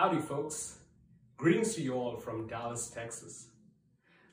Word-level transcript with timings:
Howdy, 0.00 0.20
folks. 0.20 0.78
Greetings 1.36 1.74
to 1.74 1.82
you 1.82 1.94
all 1.94 2.16
from 2.18 2.46
Dallas, 2.46 2.88
Texas. 2.88 3.48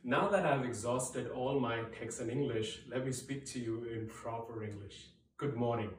Now 0.03 0.29
that 0.29 0.45
I've 0.45 0.63
exhausted 0.63 1.31
all 1.31 1.59
my 1.59 1.81
Texan 1.99 2.29
English, 2.29 2.81
let 2.87 3.03
me 3.03 3.11
speak 3.11 3.47
to 3.47 3.59
you 3.59 3.83
in 3.91 4.05
proper 4.05 4.63
English. 4.63 5.07
Good 5.37 5.55
morning. 5.55 5.89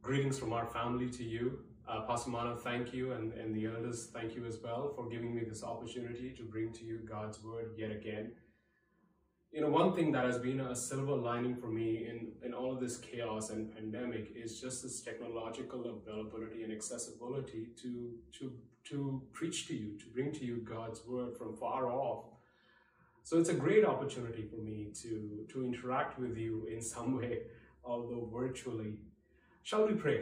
Greetings 0.00 0.38
from 0.38 0.54
our 0.54 0.64
family 0.64 1.10
to 1.10 1.22
you. 1.22 1.58
Uh, 1.86 2.06
Pastor 2.06 2.30
Mano, 2.30 2.56
thank 2.56 2.94
you, 2.94 3.12
and, 3.12 3.34
and 3.34 3.54
the 3.54 3.66
elders, 3.66 4.08
thank 4.14 4.34
you 4.34 4.46
as 4.46 4.60
well 4.64 4.94
for 4.96 5.06
giving 5.10 5.34
me 5.34 5.42
this 5.44 5.62
opportunity 5.62 6.30
to 6.30 6.42
bring 6.44 6.72
to 6.72 6.82
you 6.82 7.00
God's 7.06 7.44
word 7.44 7.72
yet 7.76 7.90
again. 7.90 8.32
You 9.52 9.60
know, 9.60 9.68
one 9.68 9.94
thing 9.94 10.10
that 10.12 10.24
has 10.24 10.38
been 10.38 10.60
a 10.60 10.74
silver 10.74 11.16
lining 11.16 11.54
for 11.54 11.68
me 11.68 12.08
in, 12.08 12.32
in 12.42 12.54
all 12.54 12.72
of 12.72 12.80
this 12.80 12.96
chaos 12.96 13.50
and 13.50 13.70
pandemic 13.74 14.32
is 14.34 14.58
just 14.58 14.82
this 14.82 15.02
technological 15.02 15.84
availability 15.84 16.62
and 16.62 16.72
accessibility 16.72 17.68
to, 17.82 18.12
to, 18.38 18.52
to 18.88 19.22
preach 19.32 19.66
to 19.68 19.74
you, 19.74 19.98
to 19.98 20.06
bring 20.14 20.32
to 20.32 20.44
you 20.44 20.58
God's 20.58 21.04
word 21.06 21.36
from 21.36 21.56
far 21.56 21.90
off. 21.90 22.24
So 23.22 23.38
it's 23.38 23.48
a 23.48 23.54
great 23.54 23.84
opportunity 23.84 24.46
for 24.48 24.62
me 24.62 24.92
to, 25.02 25.46
to 25.52 25.64
interact 25.64 26.18
with 26.18 26.36
you 26.36 26.66
in 26.72 26.80
some 26.80 27.18
way, 27.18 27.42
although 27.84 28.28
virtually. 28.32 28.98
Shall 29.62 29.86
we 29.86 29.94
pray 29.94 30.20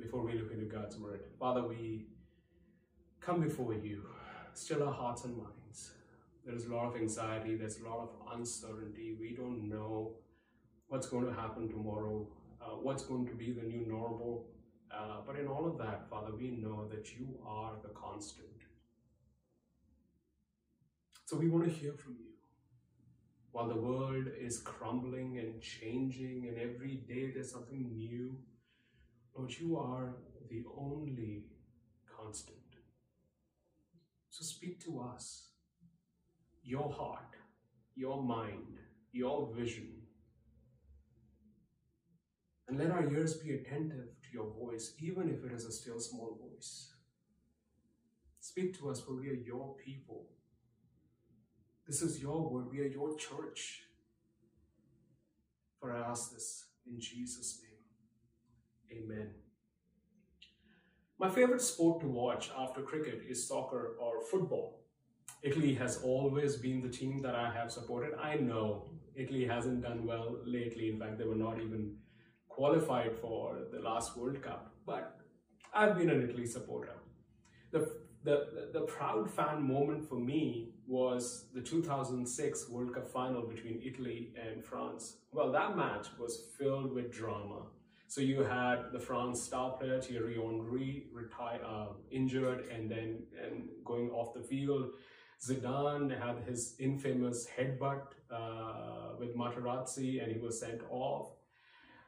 before 0.00 0.24
we 0.24 0.32
look 0.38 0.52
into 0.52 0.64
God's 0.64 0.96
word? 0.98 1.20
Father, 1.38 1.62
we 1.66 2.06
come 3.20 3.40
before 3.40 3.74
you, 3.74 4.04
still 4.54 4.82
our 4.82 4.92
hearts 4.92 5.24
and 5.24 5.36
minds 5.36 5.56
there's 6.46 6.66
a 6.66 6.74
lot 6.74 6.86
of 6.86 6.96
anxiety, 6.96 7.56
there's 7.56 7.80
a 7.80 7.88
lot 7.88 7.98
of 7.98 8.38
uncertainty. 8.38 9.16
We 9.18 9.34
don't 9.34 9.68
know 9.68 10.12
what's 10.86 11.08
going 11.08 11.26
to 11.26 11.32
happen 11.32 11.68
tomorrow, 11.68 12.28
uh, 12.62 12.76
what's 12.76 13.02
going 13.02 13.26
to 13.26 13.34
be 13.34 13.50
the 13.50 13.66
new 13.66 13.84
normal. 13.86 14.46
Uh, 14.92 15.20
but 15.26 15.36
in 15.36 15.46
all 15.46 15.66
of 15.66 15.78
that, 15.78 16.08
Father, 16.08 16.34
we 16.36 16.50
know 16.50 16.88
that 16.88 17.16
you 17.18 17.38
are 17.46 17.72
the 17.82 17.90
constant. 17.90 18.48
So 21.26 21.36
we 21.36 21.48
want 21.48 21.64
to 21.64 21.70
hear 21.70 21.92
from 21.92 22.14
you. 22.18 22.32
While 23.50 23.68
the 23.68 23.80
world 23.80 24.26
is 24.38 24.58
crumbling 24.58 25.38
and 25.38 25.60
changing, 25.60 26.46
and 26.48 26.58
every 26.58 26.96
day 27.08 27.32
there's 27.32 27.50
something 27.50 27.96
new, 27.96 28.36
Lord, 29.34 29.52
you 29.58 29.76
are 29.76 30.14
the 30.50 30.64
only 30.78 31.46
constant. 32.06 32.58
So 34.30 34.44
speak 34.44 34.84
to 34.84 35.00
us 35.00 35.48
your 36.62 36.90
heart, 36.92 37.34
your 37.94 38.22
mind, 38.22 38.78
your 39.12 39.50
vision. 39.56 39.88
And 42.68 42.78
let 42.78 42.90
our 42.90 43.10
ears 43.10 43.34
be 43.34 43.54
attentive 43.54 44.08
your 44.36 44.50
voice, 44.62 44.94
even 45.00 45.28
if 45.34 45.44
it 45.44 45.52
is 45.52 45.64
a 45.64 45.72
still 45.72 45.98
small 45.98 46.38
voice. 46.44 46.92
Speak 48.40 48.78
to 48.78 48.90
us, 48.90 49.00
for 49.00 49.14
we 49.20 49.28
are 49.30 49.42
your 49.52 49.74
people. 49.84 50.26
This 51.86 52.02
is 52.02 52.20
your 52.20 52.40
word. 52.50 52.70
We 52.70 52.80
are 52.80 52.92
your 52.98 53.16
church. 53.16 53.82
For 55.80 55.92
I 55.92 56.00
ask 56.10 56.32
this 56.32 56.66
in 56.86 57.00
Jesus' 57.00 57.60
name. 57.62 58.98
Amen. 58.98 59.30
My 61.18 61.30
favorite 61.30 61.62
sport 61.62 62.00
to 62.00 62.08
watch 62.08 62.50
after 62.58 62.82
cricket 62.82 63.22
is 63.28 63.48
soccer 63.48 63.96
or 63.98 64.20
football. 64.30 64.82
Italy 65.42 65.74
has 65.74 66.02
always 66.02 66.56
been 66.56 66.82
the 66.82 66.96
team 67.00 67.22
that 67.22 67.34
I 67.34 67.50
have 67.50 67.70
supported. 67.72 68.12
I 68.18 68.36
know 68.36 68.90
Italy 69.14 69.44
hasn't 69.44 69.82
done 69.82 70.04
well 70.04 70.36
lately. 70.44 70.90
In 70.90 70.98
fact, 70.98 71.18
they 71.18 71.24
were 71.24 71.42
not 71.46 71.60
even 71.60 71.96
qualified 72.56 73.14
for 73.20 73.58
the 73.70 73.80
last 73.80 74.16
World 74.16 74.42
Cup. 74.42 74.72
But 74.86 75.18
I've 75.74 75.96
been 75.98 76.10
an 76.10 76.22
Italy 76.22 76.46
supporter. 76.46 76.94
The, 77.70 77.80
the, 78.24 78.70
the 78.72 78.80
proud 78.80 79.30
fan 79.30 79.62
moment 79.62 80.08
for 80.08 80.16
me 80.16 80.70
was 80.86 81.46
the 81.54 81.60
2006 81.60 82.68
World 82.70 82.94
Cup 82.94 83.08
final 83.08 83.42
between 83.42 83.82
Italy 83.84 84.32
and 84.42 84.64
France. 84.64 85.18
Well, 85.32 85.52
that 85.52 85.76
match 85.76 86.06
was 86.18 86.44
filled 86.58 86.92
with 86.94 87.12
drama. 87.12 87.66
So 88.08 88.20
you 88.20 88.42
had 88.42 88.92
the 88.92 89.00
France 89.00 89.42
star 89.42 89.72
player 89.72 90.00
Thierry 90.00 90.36
Henry 90.36 91.08
retire, 91.12 91.60
uh, 91.66 91.88
injured 92.10 92.68
and 92.72 92.90
then 92.90 93.24
and 93.42 93.68
going 93.84 94.10
off 94.10 94.32
the 94.32 94.40
field. 94.42 94.92
Zidane 95.44 96.10
had 96.18 96.36
his 96.48 96.76
infamous 96.78 97.46
headbutt 97.46 98.06
uh, 98.30 99.16
with 99.18 99.36
Materazzi 99.36 100.22
and 100.22 100.32
he 100.32 100.38
was 100.38 100.58
sent 100.60 100.80
off. 100.88 101.35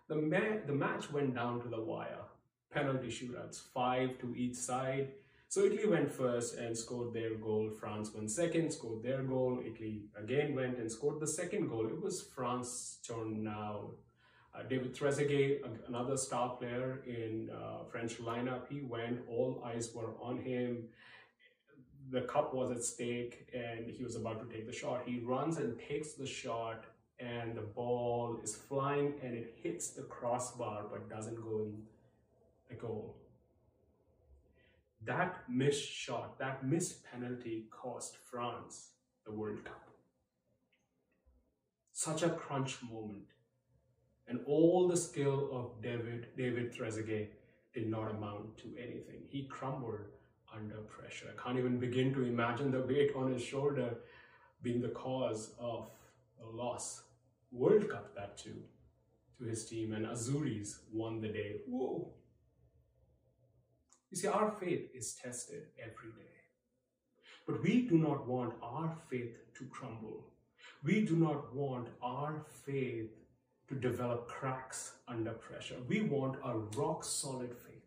The, 0.08 0.16
ma- 0.16 0.60
the 0.66 0.72
match 0.72 1.10
went 1.12 1.34
down 1.34 1.60
to 1.62 1.68
the 1.68 1.80
wire. 1.80 2.24
Penalty 2.70 3.08
shootouts, 3.08 3.60
five 3.72 4.18
to 4.18 4.34
each 4.34 4.56
side. 4.56 5.12
So 5.48 5.64
Italy 5.64 5.86
went 5.86 6.10
first 6.10 6.56
and 6.56 6.76
scored 6.76 7.14
their 7.14 7.34
goal. 7.34 7.70
France 7.70 8.12
went 8.14 8.30
second, 8.30 8.70
scored 8.72 9.02
their 9.02 9.22
goal. 9.22 9.62
Italy 9.64 10.02
again 10.16 10.54
went 10.54 10.78
and 10.78 10.90
scored 10.90 11.20
the 11.20 11.26
second 11.26 11.68
goal. 11.68 11.86
It 11.86 12.00
was 12.00 12.22
France's 12.22 12.98
turn 13.06 13.42
now. 13.42 13.90
Uh, 14.54 14.62
David 14.62 14.94
Trezeguet, 14.94 15.62
another 15.86 16.16
star 16.16 16.56
player 16.56 17.02
in 17.06 17.50
uh, 17.50 17.84
French 17.84 18.18
lineup, 18.18 18.62
he 18.68 18.82
went. 18.82 19.20
All 19.28 19.62
eyes 19.64 19.94
were 19.94 20.14
on 20.20 20.38
him 20.38 20.88
the 22.10 22.22
cup 22.22 22.54
was 22.54 22.70
at 22.70 22.82
stake 22.82 23.48
and 23.54 23.88
he 23.88 24.02
was 24.02 24.16
about 24.16 24.40
to 24.40 24.54
take 24.54 24.66
the 24.66 24.72
shot. 24.72 25.02
He 25.04 25.18
runs 25.18 25.58
and 25.58 25.78
takes 25.78 26.12
the 26.12 26.26
shot 26.26 26.84
and 27.20 27.56
the 27.56 27.62
ball 27.62 28.38
is 28.42 28.54
flying 28.54 29.14
and 29.22 29.34
it 29.34 29.56
hits 29.62 29.90
the 29.90 30.02
crossbar 30.02 30.84
but 30.90 31.08
doesn't 31.08 31.36
go 31.36 31.60
in 31.60 31.82
the 32.68 32.74
goal. 32.74 33.16
That 35.04 35.42
missed 35.48 35.88
shot, 35.88 36.38
that 36.38 36.64
missed 36.64 37.04
penalty 37.04 37.64
cost 37.70 38.16
France 38.30 38.90
the 39.24 39.32
World 39.32 39.64
Cup. 39.64 39.88
Such 41.92 42.22
a 42.22 42.30
crunch 42.30 42.78
moment. 42.82 43.26
And 44.28 44.40
all 44.46 44.86
the 44.86 44.96
skill 44.96 45.48
of 45.52 45.82
David, 45.82 46.28
David 46.36 46.72
Trezeguet 46.72 47.28
did 47.72 47.88
not 47.88 48.10
amount 48.10 48.58
to 48.58 48.68
anything. 48.78 49.22
He 49.28 49.44
crumbled 49.44 50.00
under 50.54 50.76
pressure. 50.76 51.26
I 51.32 51.42
can't 51.42 51.58
even 51.58 51.78
begin 51.78 52.12
to 52.14 52.22
imagine 52.22 52.70
the 52.70 52.82
weight 52.82 53.12
on 53.16 53.32
his 53.32 53.42
shoulder 53.42 53.96
being 54.62 54.80
the 54.80 54.88
cause 54.88 55.52
of 55.58 55.90
a 56.42 56.46
loss. 56.46 57.02
World 57.50 57.88
Cup, 57.88 58.14
that 58.14 58.36
too, 58.38 58.62
to 59.38 59.44
his 59.44 59.64
team, 59.64 59.92
and 59.92 60.06
Azuris 60.06 60.78
won 60.92 61.20
the 61.20 61.28
day. 61.28 61.60
Whoa! 61.66 62.10
You 64.10 64.16
see, 64.16 64.28
our 64.28 64.50
faith 64.50 64.90
is 64.94 65.14
tested 65.14 65.66
every 65.78 66.10
day. 66.16 66.24
But 67.46 67.62
we 67.62 67.82
do 67.82 67.98
not 67.98 68.26
want 68.26 68.54
our 68.62 68.96
faith 69.10 69.36
to 69.58 69.64
crumble. 69.66 70.26
We 70.84 71.02
do 71.04 71.16
not 71.16 71.54
want 71.54 71.88
our 72.02 72.44
faith 72.64 73.10
to 73.68 73.74
develop 73.74 74.28
cracks 74.28 74.92
under 75.06 75.32
pressure. 75.32 75.76
We 75.88 76.02
want 76.02 76.36
a 76.44 76.56
rock 76.58 77.04
solid 77.04 77.54
faith 77.54 77.78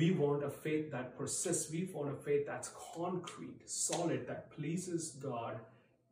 we 0.00 0.12
want 0.12 0.44
a 0.44 0.48
faith 0.48 0.90
that 0.92 1.18
persists. 1.18 1.70
We 1.70 1.90
want 1.92 2.10
a 2.10 2.16
faith 2.16 2.46
that's 2.46 2.70
concrete, 2.94 3.68
solid, 3.68 4.26
that 4.28 4.50
pleases 4.50 5.10
God 5.10 5.58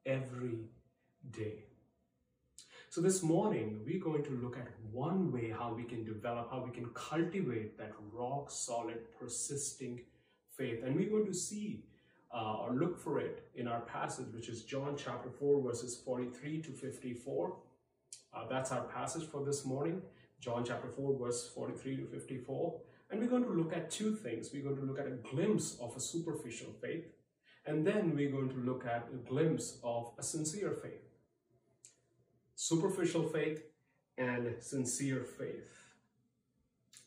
every 0.04 0.58
day. 1.30 1.64
So 2.90 3.02
this 3.02 3.22
morning, 3.22 3.82
we're 3.84 4.00
going 4.00 4.24
to 4.24 4.30
look 4.42 4.56
at 4.56 4.66
one 4.90 5.30
way 5.30 5.50
how 5.50 5.74
we 5.74 5.84
can 5.84 6.04
develop, 6.04 6.50
how 6.50 6.64
we 6.64 6.70
can 6.70 6.86
cultivate 6.94 7.76
that 7.76 7.92
rock 8.14 8.50
solid, 8.50 9.00
persisting 9.20 10.00
faith. 10.56 10.82
And 10.82 10.96
we're 10.96 11.10
going 11.10 11.26
to 11.26 11.34
see 11.34 11.84
uh, 12.34 12.60
or 12.62 12.72
look 12.72 12.98
for 12.98 13.20
it 13.20 13.46
in 13.54 13.68
our 13.68 13.82
passage, 13.82 14.28
which 14.34 14.48
is 14.48 14.62
John 14.62 14.96
chapter 14.96 15.28
4, 15.28 15.62
verses 15.62 16.00
43 16.02 16.62
to 16.62 16.70
54. 16.70 17.56
Uh, 18.32 18.46
that's 18.48 18.72
our 18.72 18.84
passage 18.84 19.28
for 19.28 19.44
this 19.44 19.66
morning. 19.66 20.00
John 20.40 20.64
chapter 20.64 20.88
4, 20.88 21.18
verse 21.18 21.46
43 21.54 21.96
to 21.98 22.06
54. 22.06 22.80
And 23.10 23.20
we're 23.20 23.28
going 23.28 23.44
to 23.44 23.50
look 23.50 23.74
at 23.74 23.90
two 23.90 24.14
things. 24.14 24.48
We're 24.50 24.62
going 24.62 24.78
to 24.78 24.84
look 24.86 24.98
at 24.98 25.06
a 25.06 25.34
glimpse 25.34 25.76
of 25.78 25.94
a 25.94 26.00
superficial 26.00 26.72
faith, 26.80 27.04
and 27.66 27.86
then 27.86 28.16
we're 28.16 28.30
going 28.30 28.48
to 28.48 28.56
look 28.56 28.86
at 28.86 29.08
a 29.12 29.16
glimpse 29.28 29.76
of 29.84 30.12
a 30.18 30.22
sincere 30.22 30.72
faith. 30.72 31.07
Superficial 32.60 33.22
faith 33.22 33.62
and 34.18 34.56
sincere 34.58 35.22
faith. 35.22 35.70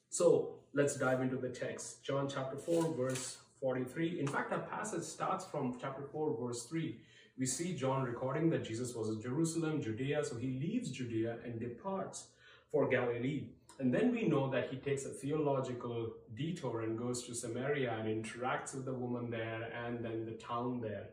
So 0.09 0.53
let's 0.73 0.95
dive 0.95 1.19
into 1.19 1.35
the 1.35 1.49
text. 1.49 2.05
John 2.05 2.29
chapter 2.29 2.55
4, 2.55 2.93
verse 2.93 3.37
43. 3.59 4.21
In 4.21 4.27
fact, 4.27 4.53
our 4.53 4.59
passage 4.59 5.03
starts 5.03 5.43
from 5.43 5.77
chapter 5.77 6.03
4, 6.03 6.37
verse 6.41 6.63
3. 6.67 6.95
We 7.37 7.45
see 7.45 7.75
John 7.75 8.03
recording 8.03 8.49
that 8.51 8.63
Jesus 8.63 8.95
was 8.95 9.09
in 9.09 9.21
Jerusalem, 9.21 9.81
Judea, 9.81 10.23
so 10.23 10.37
he 10.37 10.57
leaves 10.57 10.89
Judea 10.89 11.39
and 11.43 11.59
departs 11.59 12.27
for 12.71 12.87
Galilee. 12.87 13.49
And 13.77 13.93
then 13.93 14.13
we 14.13 14.23
know 14.23 14.49
that 14.51 14.69
he 14.69 14.77
takes 14.77 15.03
a 15.03 15.09
theological 15.09 16.13
detour 16.33 16.83
and 16.83 16.97
goes 16.97 17.27
to 17.27 17.35
Samaria 17.35 17.93
and 17.99 18.07
interacts 18.07 18.73
with 18.73 18.85
the 18.85 18.93
woman 18.93 19.29
there 19.29 19.69
and 19.85 20.01
then 20.01 20.23
the 20.23 20.31
town 20.31 20.79
there. 20.79 21.09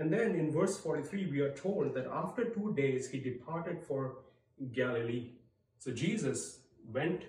And 0.00 0.10
then 0.10 0.34
in 0.34 0.50
verse 0.50 0.78
43, 0.78 1.26
we 1.26 1.40
are 1.40 1.52
told 1.52 1.92
that 1.94 2.06
after 2.06 2.46
two 2.46 2.72
days 2.74 3.10
he 3.10 3.20
departed 3.20 3.82
for 3.82 4.16
Galilee. 4.72 5.32
So 5.78 5.92
Jesus 5.92 6.60
went 6.90 7.24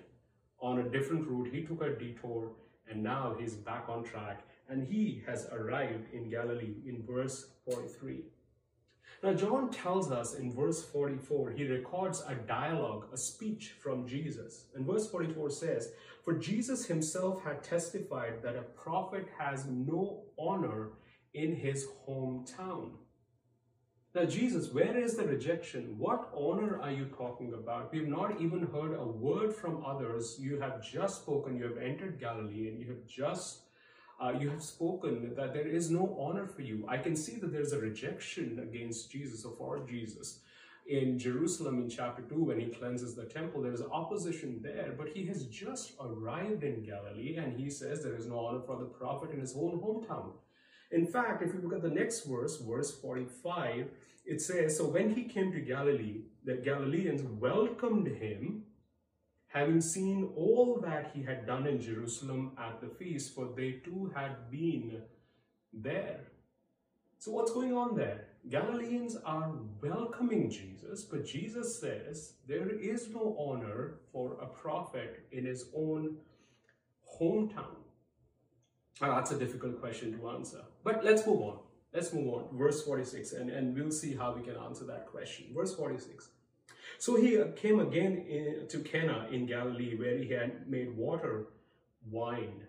on 0.58 0.78
a 0.78 0.88
different 0.88 1.28
route, 1.28 1.52
he 1.52 1.64
took 1.64 1.82
a 1.82 1.90
detour, 1.90 2.52
and 2.88 3.02
now 3.02 3.36
he's 3.38 3.54
back 3.54 3.84
on 3.90 4.04
track. 4.04 4.40
and 4.70 4.88
he 4.88 5.22
has 5.26 5.48
arrived 5.52 6.06
in 6.14 6.30
Galilee 6.30 6.76
in 6.86 7.02
verse 7.06 7.48
43. 7.70 8.20
Now, 9.22 9.34
John 9.34 9.70
tells 9.70 10.10
us 10.10 10.34
in 10.34 10.50
verse 10.50 10.82
44, 10.82 11.50
he 11.50 11.66
records 11.66 12.22
a 12.26 12.34
dialogue, 12.34 13.04
a 13.12 13.18
speech 13.18 13.74
from 13.82 14.08
Jesus. 14.08 14.64
And 14.74 14.86
verse 14.86 15.10
44 15.10 15.50
says, 15.50 15.92
For 16.24 16.32
Jesus 16.34 16.86
himself 16.86 17.44
had 17.44 17.62
testified 17.62 18.42
that 18.42 18.56
a 18.56 18.62
prophet 18.62 19.28
has 19.38 19.66
no 19.66 20.22
honor 20.38 20.92
in 21.34 21.56
his 21.56 21.86
hometown. 22.06 22.90
Now, 24.14 24.26
Jesus, 24.26 24.70
where 24.70 24.96
is 24.96 25.16
the 25.16 25.24
rejection? 25.24 25.94
What 25.96 26.30
honor 26.36 26.78
are 26.82 26.92
you 26.92 27.06
talking 27.06 27.54
about? 27.54 27.90
We've 27.92 28.06
not 28.06 28.42
even 28.42 28.66
heard 28.66 28.94
a 28.94 29.06
word 29.06 29.54
from 29.54 29.82
others. 29.86 30.36
You 30.38 30.60
have 30.60 30.82
just 30.82 31.22
spoken, 31.22 31.56
you 31.56 31.64
have 31.64 31.78
entered 31.78 32.20
Galilee, 32.20 32.68
and 32.68 32.78
you 32.78 32.88
have 32.88 33.06
just 33.06 33.60
uh, 34.20 34.32
you 34.38 34.48
have 34.50 34.62
spoken 34.62 35.34
that 35.34 35.52
there 35.52 35.66
is 35.66 35.90
no 35.90 36.16
honor 36.20 36.46
for 36.46 36.62
you. 36.62 36.84
I 36.88 36.96
can 36.98 37.16
see 37.16 37.36
that 37.36 37.52
there's 37.52 37.72
a 37.72 37.80
rejection 37.80 38.60
against 38.60 39.10
Jesus 39.10 39.44
or 39.44 39.52
for 39.56 39.80
Jesus. 39.80 40.40
In 40.86 41.18
Jerusalem 41.18 41.80
in 41.80 41.88
chapter 41.88 42.22
2, 42.22 42.44
when 42.44 42.60
he 42.60 42.66
cleanses 42.66 43.14
the 43.14 43.24
temple, 43.24 43.62
there's 43.62 43.82
opposition 43.82 44.60
there, 44.62 44.94
but 44.96 45.08
he 45.08 45.26
has 45.26 45.46
just 45.46 45.94
arrived 46.00 46.62
in 46.62 46.84
Galilee 46.84 47.36
and 47.36 47.58
he 47.58 47.70
says 47.70 48.02
there 48.02 48.14
is 48.14 48.26
no 48.26 48.46
honor 48.46 48.60
for 48.60 48.76
the 48.76 48.84
prophet 48.84 49.30
in 49.30 49.40
his 49.40 49.54
own 49.56 49.80
hometown. 49.80 50.32
In 50.92 51.06
fact, 51.06 51.42
if 51.42 51.54
you 51.54 51.60
look 51.60 51.72
at 51.72 51.82
the 51.82 51.88
next 51.88 52.24
verse, 52.24 52.58
verse 52.58 52.90
45, 53.00 53.88
it 54.26 54.40
says, 54.40 54.76
So 54.76 54.88
when 54.88 55.14
he 55.14 55.24
came 55.24 55.50
to 55.52 55.60
Galilee, 55.60 56.20
the 56.44 56.54
Galileans 56.54 57.22
welcomed 57.22 58.06
him 58.06 58.64
having 59.48 59.80
seen 59.80 60.30
all 60.36 60.80
that 60.82 61.10
he 61.14 61.22
had 61.22 61.46
done 61.46 61.66
in 61.66 61.80
Jerusalem 61.80 62.52
at 62.58 62.80
the 62.80 62.88
feast, 62.88 63.34
for 63.34 63.50
they 63.56 63.72
too 63.84 64.12
had 64.14 64.50
been 64.50 65.02
there. 65.72 66.20
So, 67.18 67.32
what's 67.32 67.52
going 67.52 67.74
on 67.74 67.94
there? 67.94 68.26
Galileans 68.48 69.16
are 69.24 69.52
welcoming 69.80 70.50
Jesus, 70.50 71.04
but 71.04 71.24
Jesus 71.24 71.78
says 71.78 72.34
there 72.48 72.70
is 72.70 73.08
no 73.10 73.36
honor 73.38 74.00
for 74.12 74.38
a 74.42 74.46
prophet 74.46 75.26
in 75.30 75.44
his 75.44 75.66
own 75.76 76.16
hometown. 77.20 77.76
Now, 79.00 79.14
that's 79.14 79.30
a 79.30 79.38
difficult 79.38 79.80
question 79.80 80.18
to 80.18 80.30
answer. 80.30 80.62
But 80.84 81.04
let's 81.04 81.26
move 81.26 81.42
on. 81.42 81.58
Let's 81.92 82.12
move 82.12 82.32
on. 82.34 82.48
Verse 82.52 82.82
46, 82.82 83.32
and, 83.32 83.50
and 83.50 83.74
we'll 83.76 83.90
see 83.90 84.14
how 84.14 84.32
we 84.32 84.42
can 84.42 84.56
answer 84.56 84.84
that 84.84 85.06
question. 85.06 85.46
Verse 85.54 85.74
46. 85.74 86.28
So 86.98 87.16
he 87.16 87.38
uh, 87.38 87.48
came 87.56 87.80
again 87.80 88.24
in, 88.28 88.66
to 88.68 88.78
Cana 88.78 89.26
in 89.30 89.46
Galilee, 89.46 89.96
where 89.96 90.16
he 90.16 90.30
had 90.30 90.68
made 90.68 90.96
water 90.96 91.46
wine. 92.10 92.62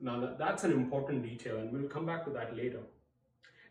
Now, 0.00 0.34
that's 0.38 0.64
an 0.64 0.72
important 0.72 1.22
detail, 1.22 1.58
and 1.58 1.72
we'll 1.72 1.88
come 1.88 2.06
back 2.06 2.24
to 2.24 2.30
that 2.30 2.56
later. 2.56 2.80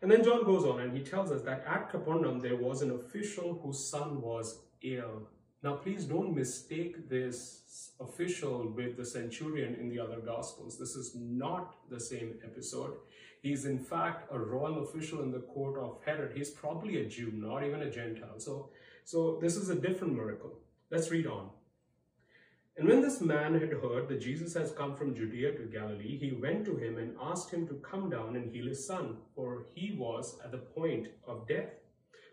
And 0.00 0.10
then 0.10 0.22
John 0.22 0.44
goes 0.44 0.64
on 0.64 0.80
and 0.80 0.96
he 0.96 1.02
tells 1.02 1.32
us 1.32 1.42
that 1.42 1.64
at 1.66 1.90
Capernaum 1.90 2.38
there 2.38 2.56
was 2.56 2.82
an 2.82 2.92
official 2.92 3.58
whose 3.62 3.84
son 3.84 4.20
was 4.20 4.60
ill. 4.82 5.28
Now, 5.62 5.74
please 5.74 6.04
don't 6.04 6.36
mistake 6.36 7.08
this 7.08 7.92
official 8.00 8.72
with 8.76 8.96
the 8.96 9.04
centurion 9.04 9.74
in 9.74 9.88
the 9.88 9.98
other 9.98 10.20
Gospels. 10.20 10.78
This 10.78 10.94
is 10.94 11.16
not 11.16 11.74
the 11.90 11.98
same 11.98 12.34
episode. 12.44 12.94
He's, 13.42 13.64
in 13.64 13.80
fact, 13.80 14.28
a 14.32 14.38
royal 14.38 14.84
official 14.84 15.22
in 15.22 15.32
the 15.32 15.40
court 15.40 15.78
of 15.80 15.98
Herod. 16.06 16.36
He's 16.36 16.50
probably 16.50 17.00
a 17.00 17.08
Jew, 17.08 17.32
not 17.34 17.64
even 17.64 17.82
a 17.82 17.90
Gentile. 17.90 18.38
So, 18.38 18.70
so 19.04 19.38
this 19.40 19.56
is 19.56 19.68
a 19.68 19.74
different 19.74 20.14
miracle. 20.14 20.60
Let's 20.90 21.10
read 21.10 21.26
on. 21.26 21.50
And 22.76 22.88
when 22.88 23.02
this 23.02 23.20
man 23.20 23.54
had 23.54 23.72
heard 23.72 24.08
that 24.08 24.20
Jesus 24.20 24.54
has 24.54 24.70
come 24.70 24.94
from 24.94 25.16
Judea 25.16 25.56
to 25.56 25.64
Galilee, 25.64 26.18
he 26.18 26.30
went 26.40 26.64
to 26.66 26.76
him 26.76 26.98
and 26.98 27.16
asked 27.20 27.50
him 27.50 27.66
to 27.66 27.74
come 27.74 28.08
down 28.08 28.36
and 28.36 28.54
heal 28.54 28.68
his 28.68 28.86
son, 28.86 29.16
for 29.34 29.66
he 29.74 29.96
was 29.98 30.38
at 30.44 30.52
the 30.52 30.58
point 30.58 31.08
of 31.26 31.48
death. 31.48 31.70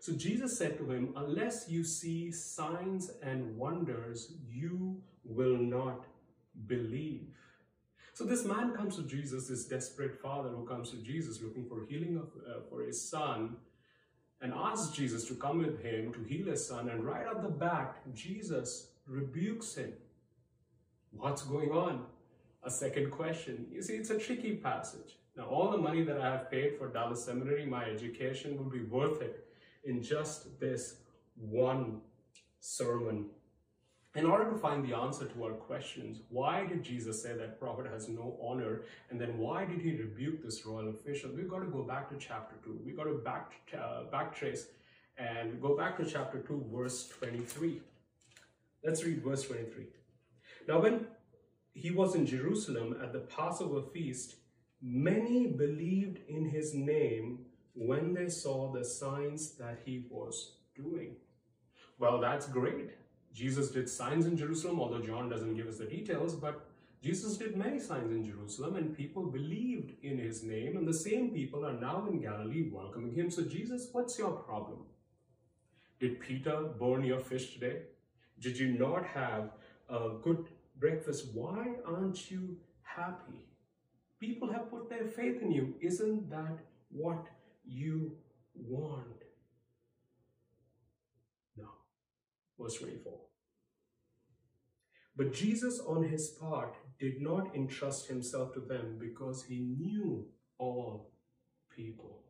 So 0.06 0.12
Jesus 0.12 0.56
said 0.56 0.78
to 0.78 0.88
him, 0.88 1.12
Unless 1.16 1.68
you 1.68 1.82
see 1.82 2.30
signs 2.30 3.10
and 3.24 3.56
wonders, 3.56 4.34
you 4.48 5.02
will 5.24 5.56
not 5.56 6.04
believe. 6.68 7.34
So 8.14 8.22
this 8.22 8.44
man 8.44 8.72
comes 8.72 8.94
to 8.98 9.02
Jesus, 9.02 9.48
this 9.48 9.64
desperate 9.64 10.22
father 10.22 10.50
who 10.50 10.64
comes 10.64 10.92
to 10.92 10.98
Jesus 10.98 11.42
looking 11.42 11.66
for 11.68 11.84
healing 11.88 12.18
of, 12.18 12.28
uh, 12.48 12.60
for 12.70 12.82
his 12.82 13.02
son, 13.02 13.56
and 14.40 14.54
asks 14.54 14.94
Jesus 14.94 15.26
to 15.26 15.34
come 15.34 15.58
with 15.58 15.82
him 15.82 16.12
to 16.12 16.22
heal 16.22 16.46
his 16.46 16.64
son. 16.64 16.88
And 16.88 17.04
right 17.04 17.26
off 17.26 17.42
the 17.42 17.48
bat, 17.48 17.96
Jesus 18.14 18.90
rebukes 19.08 19.74
him. 19.74 19.92
What's 21.10 21.42
going 21.42 21.70
on? 21.70 22.04
A 22.62 22.70
second 22.70 23.10
question. 23.10 23.66
You 23.72 23.82
see, 23.82 23.94
it's 23.94 24.10
a 24.10 24.20
tricky 24.20 24.54
passage. 24.54 25.18
Now, 25.36 25.46
all 25.46 25.72
the 25.72 25.78
money 25.78 26.04
that 26.04 26.20
I 26.20 26.30
have 26.30 26.48
paid 26.48 26.78
for 26.78 26.86
Dallas 26.86 27.24
Seminary, 27.24 27.66
my 27.66 27.86
education, 27.86 28.56
would 28.56 28.70
be 28.70 28.84
worth 28.84 29.20
it 29.20 29.45
in 29.86 30.02
just 30.02 30.60
this 30.60 30.96
one 31.36 32.00
sermon 32.60 33.26
in 34.16 34.24
order 34.24 34.50
to 34.50 34.56
find 34.56 34.82
the 34.82 34.96
answer 34.96 35.26
to 35.26 35.44
our 35.44 35.52
questions, 35.52 36.20
why 36.30 36.64
did 36.64 36.82
Jesus 36.82 37.22
say 37.22 37.34
that 37.34 37.60
prophet 37.60 37.86
has 37.92 38.08
no 38.08 38.38
honor? 38.42 38.82
And 39.10 39.20
then 39.20 39.36
why 39.36 39.66
did 39.66 39.82
he 39.82 39.94
rebuke 39.94 40.42
this 40.42 40.64
royal 40.64 40.88
official? 40.88 41.30
We've 41.36 41.50
got 41.50 41.58
to 41.58 41.66
go 41.66 41.82
back 41.82 42.08
to 42.08 42.16
chapter 42.16 42.56
2. 42.64 42.80
We've 42.84 42.96
got 42.96 43.04
to 43.04 43.18
back, 43.18 43.52
uh, 43.74 44.04
backtrace 44.10 44.68
and 45.18 45.60
go 45.60 45.76
back 45.76 45.98
to 45.98 46.06
chapter 46.06 46.38
2, 46.38 46.70
verse 46.74 47.08
23. 47.08 47.82
Let's 48.82 49.04
read 49.04 49.22
verse 49.22 49.42
23. 49.42 49.84
Now, 50.66 50.80
when 50.80 51.06
he 51.74 51.90
was 51.90 52.14
in 52.14 52.24
Jerusalem 52.24 52.96
at 53.02 53.12
the 53.12 53.20
Passover 53.20 53.82
feast, 53.92 54.36
many 54.80 55.46
believed 55.46 56.20
in 56.26 56.48
his 56.48 56.74
name 56.74 57.40
when 57.76 58.14
they 58.14 58.28
saw 58.28 58.72
the 58.72 58.84
signs 58.84 59.52
that 59.52 59.80
he 59.84 60.06
was 60.10 60.56
doing. 60.74 61.16
Well, 61.98 62.20
that's 62.20 62.46
great. 62.46 62.90
Jesus 63.32 63.70
did 63.70 63.88
signs 63.88 64.26
in 64.26 64.36
Jerusalem, 64.36 64.80
although 64.80 65.02
John 65.02 65.28
doesn't 65.28 65.54
give 65.54 65.66
us 65.66 65.78
the 65.78 65.84
details, 65.84 66.34
but 66.34 66.66
Jesus 67.02 67.36
did 67.36 67.56
many 67.56 67.78
signs 67.78 68.10
in 68.10 68.24
Jerusalem 68.24 68.76
and 68.76 68.96
people 68.96 69.26
believed 69.26 69.92
in 70.02 70.18
his 70.18 70.42
name, 70.42 70.76
and 70.76 70.88
the 70.88 70.94
same 70.94 71.30
people 71.30 71.66
are 71.66 71.78
now 71.78 72.06
in 72.08 72.20
Galilee 72.20 72.70
welcoming 72.72 73.12
him. 73.12 73.30
So, 73.30 73.42
Jesus, 73.42 73.88
what's 73.92 74.18
your 74.18 74.32
problem? 74.32 74.78
Did 76.00 76.20
Peter 76.20 76.62
burn 76.78 77.04
your 77.04 77.20
fish 77.20 77.54
today? 77.54 77.82
Did 78.40 78.58
you 78.58 78.68
not 78.68 79.04
have 79.06 79.50
a 79.88 80.10
good 80.22 80.48
breakfast? 80.78 81.26
Why 81.34 81.74
aren't 81.86 82.30
you 82.30 82.56
happy? 82.82 83.44
People 84.18 84.50
have 84.50 84.70
put 84.70 84.88
their 84.88 85.06
faith 85.06 85.42
in 85.42 85.52
you. 85.52 85.74
Isn't 85.80 86.30
that 86.30 86.58
what 86.90 87.26
you 87.66 88.12
want? 88.54 89.24
No. 91.56 91.68
Verse 92.58 92.76
24. 92.78 93.12
But 95.16 95.32
Jesus, 95.32 95.80
on 95.80 96.04
his 96.04 96.28
part, 96.28 96.76
did 96.98 97.20
not 97.20 97.54
entrust 97.54 98.06
himself 98.06 98.52
to 98.54 98.60
them 98.60 98.96
because 98.98 99.44
he 99.44 99.60
knew 99.60 100.26
all 100.58 101.10
people. 101.74 102.22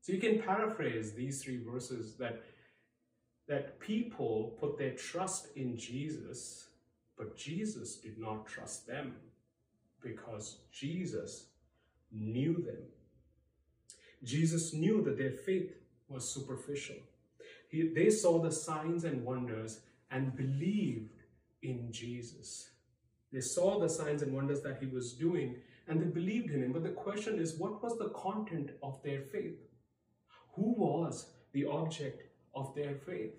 So 0.00 0.12
you 0.12 0.20
can 0.20 0.40
paraphrase 0.40 1.12
these 1.12 1.42
three 1.42 1.62
verses 1.62 2.16
that, 2.16 2.42
that 3.48 3.78
people 3.78 4.56
put 4.58 4.78
their 4.78 4.94
trust 4.94 5.48
in 5.56 5.76
Jesus, 5.76 6.68
but 7.16 7.36
Jesus 7.36 7.96
did 7.96 8.18
not 8.18 8.46
trust 8.46 8.86
them 8.86 9.14
because 10.02 10.58
Jesus 10.72 11.46
knew 12.10 12.54
them. 12.54 12.82
Jesus 14.22 14.72
knew 14.72 15.02
that 15.02 15.16
their 15.16 15.30
faith 15.30 15.72
was 16.08 16.28
superficial. 16.28 16.96
He, 17.68 17.88
they 17.88 18.10
saw 18.10 18.40
the 18.40 18.52
signs 18.52 19.04
and 19.04 19.24
wonders 19.24 19.80
and 20.10 20.36
believed 20.36 21.22
in 21.62 21.90
Jesus. 21.92 22.70
They 23.32 23.40
saw 23.40 23.78
the 23.78 23.88
signs 23.88 24.22
and 24.22 24.34
wonders 24.34 24.60
that 24.62 24.78
he 24.80 24.86
was 24.86 25.12
doing 25.12 25.56
and 25.86 26.00
they 26.00 26.06
believed 26.06 26.50
in 26.50 26.62
him. 26.62 26.72
But 26.72 26.82
the 26.82 26.90
question 26.90 27.38
is, 27.38 27.58
what 27.58 27.82
was 27.82 27.98
the 27.98 28.10
content 28.10 28.70
of 28.82 29.02
their 29.02 29.22
faith? 29.22 29.58
Who 30.54 30.74
was 30.76 31.26
the 31.52 31.66
object 31.66 32.22
of 32.54 32.74
their 32.74 32.94
faith? 32.94 33.34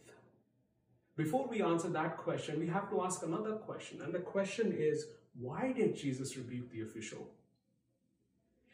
Before 1.17 1.47
we 1.47 1.61
answer 1.61 1.89
that 1.89 2.17
question, 2.17 2.59
we 2.59 2.67
have 2.67 2.89
to 2.89 3.03
ask 3.03 3.23
another 3.23 3.53
question. 3.53 4.01
And 4.01 4.13
the 4.13 4.19
question 4.19 4.73
is, 4.77 5.05
why 5.39 5.71
did 5.71 5.95
Jesus 5.95 6.35
rebuke 6.37 6.71
the 6.71 6.81
official? 6.81 7.27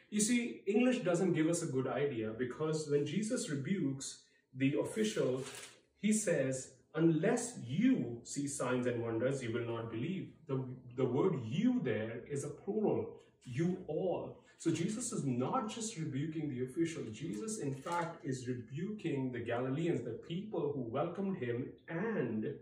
You 0.09 0.21
see, 0.21 0.61
English 0.65 0.99
doesn't 0.99 1.33
give 1.33 1.47
us 1.47 1.63
a 1.63 1.67
good 1.67 1.87
idea 1.87 2.31
because 2.37 2.89
when 2.89 3.05
Jesus 3.05 3.49
rebukes 3.49 4.19
the 4.55 4.77
official, 4.79 5.43
he 5.99 6.13
says, 6.13 6.71
unless 6.95 7.59
you 7.65 8.21
see 8.23 8.47
signs 8.47 8.87
and 8.87 9.01
wonders, 9.03 9.43
you 9.43 9.51
will 9.51 9.65
not 9.65 9.91
believe. 9.91 10.29
The, 10.47 10.63
the 10.95 11.05
word 11.05 11.39
you 11.43 11.81
there 11.83 12.21
is 12.29 12.45
a 12.45 12.49
plural, 12.49 13.17
you 13.43 13.77
all. 13.87 14.39
So 14.59 14.71
Jesus 14.71 15.11
is 15.11 15.25
not 15.25 15.69
just 15.69 15.97
rebuking 15.97 16.49
the 16.49 16.63
official. 16.63 17.03
Jesus, 17.11 17.59
in 17.59 17.75
fact, 17.75 18.25
is 18.25 18.47
rebuking 18.47 19.31
the 19.31 19.39
Galileans, 19.39 20.01
the 20.03 20.19
people 20.27 20.71
who 20.73 20.81
welcomed 20.81 21.37
him, 21.37 21.67
and 21.89 22.55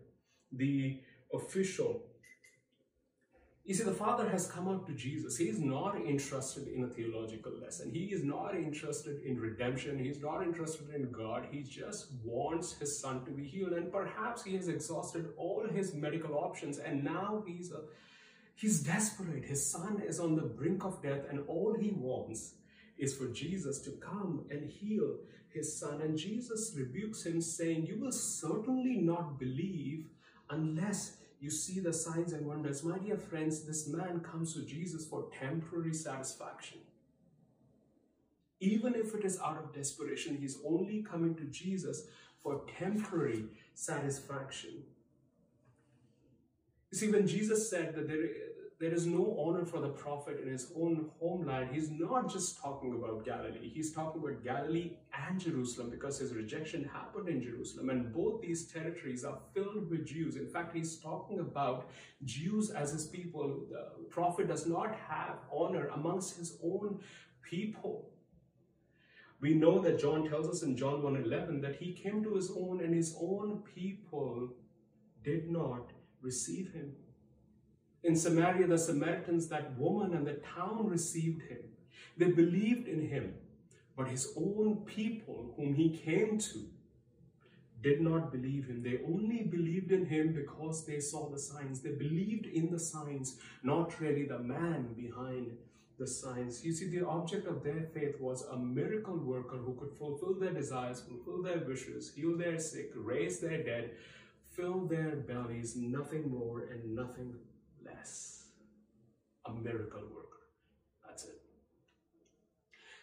the 0.52 1.00
official. 1.34 2.04
You 3.66 3.74
see, 3.74 3.84
the 3.84 3.92
Father 3.92 4.30
has 4.30 4.46
come 4.46 4.68
up 4.68 4.86
to 4.86 4.94
Jesus. 4.94 5.38
He 5.38 5.46
is 5.46 5.60
not 5.60 6.00
interested 6.00 6.68
in 6.68 6.84
a 6.84 6.88
theological 6.88 7.52
lesson. 7.60 7.90
He 7.92 8.06
is 8.06 8.24
not 8.24 8.56
interested 8.56 9.24
in 9.24 9.40
redemption. 9.40 9.98
He's 9.98 10.22
not 10.22 10.44
interested 10.44 10.94
in 10.94 11.12
God. 11.12 11.48
He 11.50 11.64
just 11.64 12.10
wants 12.24 12.74
his 12.74 13.00
son 13.00 13.26
to 13.26 13.32
be 13.32 13.44
healed. 13.44 13.74
And 13.74 13.92
perhaps 13.92 14.44
he 14.44 14.56
has 14.56 14.68
exhausted 14.68 15.30
all 15.36 15.68
his 15.68 15.96
medical 15.96 16.36
options 16.36 16.78
and 16.78 17.04
now 17.04 17.44
he's 17.48 17.72
a 17.72 17.80
he's 18.56 18.82
desperate. 18.82 19.46
His 19.46 19.66
son 19.66 20.02
is 20.08 20.20
on 20.20 20.36
the 20.36 20.44
brink 20.44 20.86
of 20.86 21.02
death, 21.02 21.26
and 21.30 21.44
all 21.48 21.76
he 21.80 21.92
wants 21.92 22.54
is 22.98 23.16
for 23.16 23.28
Jesus 23.28 23.80
to 23.82 23.92
come 23.92 24.46
and 24.50 24.70
heal 24.70 25.18
his 25.54 25.78
son. 25.78 26.02
And 26.02 26.18
Jesus 26.18 26.74
rebukes 26.78 27.26
him, 27.26 27.42
saying, 27.42 27.86
You 27.86 28.00
will 28.00 28.12
certainly 28.12 28.98
not 28.98 29.40
believe 29.40 30.08
unless 30.50 31.18
you 31.46 31.52
see 31.52 31.80
the 31.80 31.94
signs 31.94 32.34
and 32.34 32.44
wonders. 32.44 32.84
My 32.84 32.98
dear 32.98 33.18
friends, 33.18 33.66
this 33.66 33.88
man 33.88 34.22
comes 34.22 34.56
to 34.56 34.64
Jesus 34.64 35.06
for 35.06 35.28
temporary 35.40 35.94
satisfaction. 35.94 36.80
Even 38.60 38.96
if 38.96 39.14
it 39.14 39.24
is 39.24 39.40
out 39.40 39.60
of 39.60 39.72
desperation, 39.72 40.40
he's 40.42 40.58
only 40.66 41.04
coming 41.04 41.36
to 41.36 41.44
Jesus 41.44 42.08
for 42.42 42.62
temporary 42.80 43.44
satisfaction. 43.76 44.72
You 46.92 46.98
see, 46.98 47.12
when 47.12 47.28
Jesus 47.28 47.70
said 47.70 47.94
that 47.94 48.08
there, 48.08 48.26
there 48.80 48.94
is 48.94 49.06
no 49.06 49.38
honor 49.40 49.66
for 49.66 49.80
the 49.80 49.90
prophet 49.90 50.40
in 50.42 50.50
his 50.52 50.72
own 50.76 51.10
homeland, 51.20 51.70
he's 51.72 51.90
not 51.90 52.32
just 52.32 52.60
talking 52.60 52.94
about 52.94 53.24
Galilee. 53.24 53.72
He's 53.74 53.94
talking 53.94 54.22
about 54.22 54.44
Galilee 54.44 54.98
and 55.28 55.40
Jerusalem 55.40 55.90
because 55.90 56.20
his 56.20 56.34
rejection 56.34 56.90
happened 56.94 57.30
in 57.30 57.42
Jerusalem. 57.42 57.90
And 57.90 58.12
both 58.14 58.42
these 58.42 58.68
territories 58.68 59.24
are 59.24 59.40
filled 59.54 59.90
with 59.90 60.06
Jews. 60.06 60.36
In 60.36 60.48
fact, 60.48 60.76
he's 60.76 60.98
talking 60.98 61.40
about 61.40 61.90
Jews 62.26 62.70
as 62.70 62.92
his 62.92 63.06
people. 63.06 63.62
The 63.70 64.04
prophet 64.10 64.50
does 64.50 64.68
not 64.68 64.94
have 65.08 65.38
honor 65.52 65.88
amongst 65.88 66.38
his 66.38 66.58
own 66.62 67.00
people. 67.42 68.10
We 69.40 69.54
know 69.54 69.80
that 69.80 70.00
John 70.00 70.28
tells 70.28 70.48
us 70.50 70.64
in 70.64 70.76
John 70.76 71.02
1:11 71.02 71.62
that 71.62 71.78
he 71.78 71.94
came 71.94 72.24
to 72.24 72.36
his 72.36 72.52
own 72.52 72.82
and 72.82 72.94
his 72.94 73.16
own 73.22 73.64
people 73.64 74.50
did 75.24 75.50
not 75.50 75.92
receive 76.22 76.72
him. 76.74 76.96
In 78.06 78.16
Samaria, 78.16 78.68
the 78.68 78.78
Samaritans, 78.78 79.48
that 79.48 79.76
woman 79.80 80.14
and 80.14 80.28
the 80.28 80.40
town 80.56 80.88
received 80.88 81.42
him. 81.50 81.64
They 82.16 82.30
believed 82.30 82.88
in 82.88 83.08
him, 83.08 83.34
but 83.98 84.10
his 84.10 84.32
own 84.38 84.84
people, 84.86 85.56
whom 85.58 85.74
he 85.74 85.90
came 85.90 86.38
to, 86.38 86.68
did 87.82 88.02
not 88.02 88.32
believe 88.32 88.68
him. 88.68 88.84
They 88.84 89.00
only 89.12 89.42
believed 89.42 89.92
in 89.92 90.06
him 90.06 90.34
because 90.34 90.86
they 90.86 91.00
saw 91.00 91.30
the 91.30 91.40
signs. 91.40 91.82
They 91.82 91.94
believed 91.94 92.46
in 92.46 92.72
the 92.72 92.80
signs, 92.80 93.38
not 93.64 94.00
really 94.00 94.26
the 94.26 94.38
man 94.38 94.94
behind 94.96 95.58
the 95.98 96.06
signs. 96.06 96.64
You 96.64 96.74
see, 96.74 96.88
the 96.88 97.08
object 97.08 97.48
of 97.48 97.64
their 97.64 97.88
faith 97.92 98.20
was 98.20 98.46
a 98.52 98.56
miracle 98.58 99.18
worker 99.18 99.58
who 99.58 99.74
could 99.80 99.98
fulfill 99.98 100.36
their 100.36 100.54
desires, 100.54 101.02
fulfill 101.02 101.42
their 101.42 101.66
wishes, 101.68 102.14
heal 102.16 102.38
their 102.38 102.60
sick, 102.60 102.92
raise 102.94 103.40
their 103.40 103.64
dead, 103.64 103.92
fill 104.52 104.86
their 104.86 105.16
bellies, 105.16 105.76
nothing 105.76 106.30
more 106.30 106.68
and 106.72 106.96
nothing 106.96 107.34
less. 107.86 108.46
A 109.46 109.52
miracle 109.54 110.02
worker. 110.02 110.46
That's 111.06 111.26
it. 111.26 111.42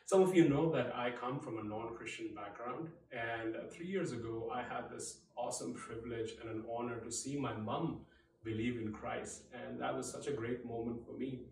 Some 0.07 0.23
of 0.23 0.35
you 0.35 0.49
know 0.49 0.71
that 0.73 0.95
I 0.95 1.11
come 1.11 1.39
from 1.41 1.59
a 1.59 1.63
non 1.63 1.95
Christian 1.97 2.35
background, 2.35 2.89
and 3.13 3.55
three 3.71 3.87
years 3.87 4.13
ago, 4.13 4.51
I 4.53 4.63
had 4.63 4.91
this 4.91 5.21
awesome 5.37 5.75
privilege 5.75 6.33
and 6.41 6.51
an 6.51 6.65
honor 6.71 6.99
to 6.99 7.11
see 7.11 7.39
my 7.39 7.55
mom 7.55 8.01
believe 8.45 8.77
in 8.77 8.93
Christ, 8.93 9.43
and 9.53 9.81
that 9.81 9.97
was 9.97 10.11
such 10.11 10.27
a 10.27 10.33
great 10.33 10.65
moment 10.67 11.07
for 11.07 11.13
me. 11.13 11.43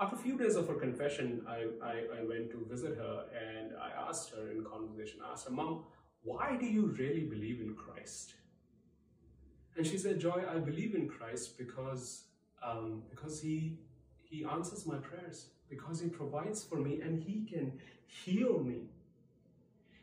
After 0.00 0.16
a 0.16 0.18
few 0.18 0.38
days 0.38 0.56
of 0.56 0.68
her 0.68 0.74
confession, 0.74 1.42
I, 1.46 1.66
I, 1.82 2.20
I 2.20 2.24
went 2.24 2.50
to 2.52 2.66
visit 2.68 2.96
her 2.96 3.24
and 3.36 3.72
I 3.80 4.08
asked 4.08 4.32
her 4.34 4.50
in 4.50 4.64
conversation, 4.64 5.20
I 5.24 5.32
asked 5.32 5.46
her, 5.46 5.52
Mom, 5.52 5.84
why 6.22 6.56
do 6.58 6.66
you 6.66 6.86
really 6.98 7.26
believe 7.26 7.60
in 7.60 7.74
Christ? 7.74 8.34
And 9.76 9.86
she 9.86 9.98
said, 9.98 10.18
Joy, 10.18 10.44
I 10.50 10.58
believe 10.58 10.94
in 10.94 11.08
Christ 11.08 11.56
because 11.58 12.24
um, 12.64 13.02
because 13.10 13.40
he 13.40 13.78
he 14.22 14.44
answers 14.44 14.86
my 14.86 14.96
prayers 14.96 15.46
because 15.68 16.00
he 16.00 16.08
provides 16.08 16.62
for 16.62 16.76
me 16.76 17.00
and 17.00 17.22
he 17.22 17.44
can 17.44 17.72
heal 18.06 18.60
me. 18.60 18.82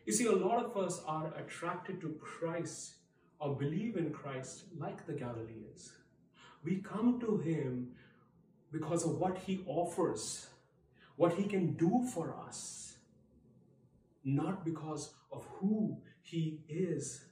You 0.06 0.14
see 0.14 0.26
a 0.26 0.32
lot 0.32 0.66
of 0.66 0.78
us 0.78 1.02
are 1.06 1.34
attracted 1.36 2.02
to 2.02 2.10
christ 2.20 2.96
or 3.40 3.56
believe 3.56 3.96
in 3.96 4.12
christ 4.12 4.64
like 4.78 5.06
the 5.06 5.14
galileans. 5.14 5.94
We 6.64 6.78
come 6.78 7.20
to 7.22 7.38
him 7.38 7.90
because 8.72 9.06
of 9.06 9.18
what 9.18 9.38
he 9.38 9.64
offers 9.66 10.48
what 11.16 11.34
he 11.34 11.44
can 11.44 11.74
do 11.74 12.06
for 12.14 12.34
us 12.48 12.96
not 14.24 14.64
because 14.64 15.14
of 15.32 15.46
who 15.60 15.98
he 16.22 16.60
is 16.70 17.26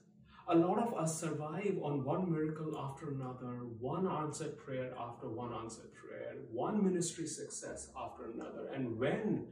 a 0.50 0.54
lot 0.54 0.78
of 0.78 0.94
us 0.94 1.20
survive 1.20 1.76
on 1.82 2.04
one 2.04 2.32
miracle 2.32 2.78
after 2.78 3.10
another, 3.10 3.66
one 3.80 4.08
answered 4.08 4.56
prayer 4.56 4.94
after 4.98 5.28
one 5.28 5.52
answered 5.52 5.92
prayer, 5.94 6.36
one 6.50 6.82
ministry 6.82 7.26
success 7.26 7.90
after 7.94 8.30
another. 8.32 8.68
And 8.74 8.98
when 8.98 9.48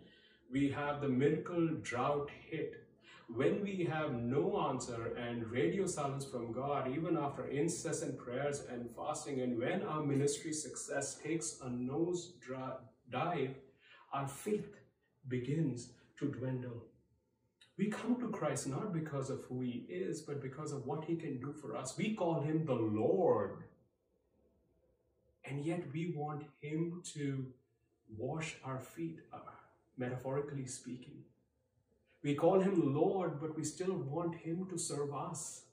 we 0.51 0.71
have 0.71 1.03
the 1.03 1.09
miracle 1.09 1.69
drought 1.83 2.31
hit, 2.49 2.87
when 3.29 3.63
we 3.63 3.85
have 3.91 4.15
no 4.15 4.69
answer 4.71 5.15
and 5.17 5.47
radio 5.51 5.87
silence 5.87 6.25
from 6.25 6.53
God, 6.53 6.89
even 6.97 7.19
after 7.19 7.47
incessant 7.49 8.17
prayers 8.17 8.63
and 8.71 8.89
fasting, 8.97 9.41
and 9.41 9.59
when 9.59 9.83
our 9.83 10.03
ministry 10.03 10.53
success 10.53 11.17
takes 11.17 11.59
a 11.63 11.69
nose 11.69 12.33
dive, 13.11 13.55
our 14.13 14.29
faith 14.29 14.77
begins 15.29 15.91
to 16.19 16.29
dwindle. 16.29 16.85
We 17.79 17.89
come 17.89 18.19
to 18.21 18.29
Christ 18.29 18.69
not 18.69 18.93
because 18.95 19.29
of 19.29 19.45
who 19.49 19.61
he 19.61 19.85
is, 19.89 20.23
but 20.23 20.41
because 20.41 20.73
of 20.73 20.87
what 20.87 21.05
he 21.05 21.17
can 21.17 21.39
do 21.39 21.53
for 21.53 21.77
us. 21.77 21.97
We 21.99 22.15
call 22.15 22.41
him 22.41 22.65
the 22.65 22.75
Lord. 22.75 23.65
And 25.45 25.65
yet 25.65 25.83
we 25.93 26.15
want 26.17 26.45
him 26.61 27.03
to 27.15 27.47
wash 28.17 28.57
our 28.65 28.81
feet, 28.81 29.21
uh, 29.33 29.39
metaphorically 29.97 30.67
speaking. 30.67 31.25
We 32.23 32.35
call 32.35 32.61
him 32.61 32.95
Lord, 32.95 33.41
but 33.41 33.57
we 33.57 33.63
still 33.63 33.95
want 33.95 34.37
him 34.37 34.67
to 34.71 34.79
serve 34.79 35.15
us. 35.15 35.67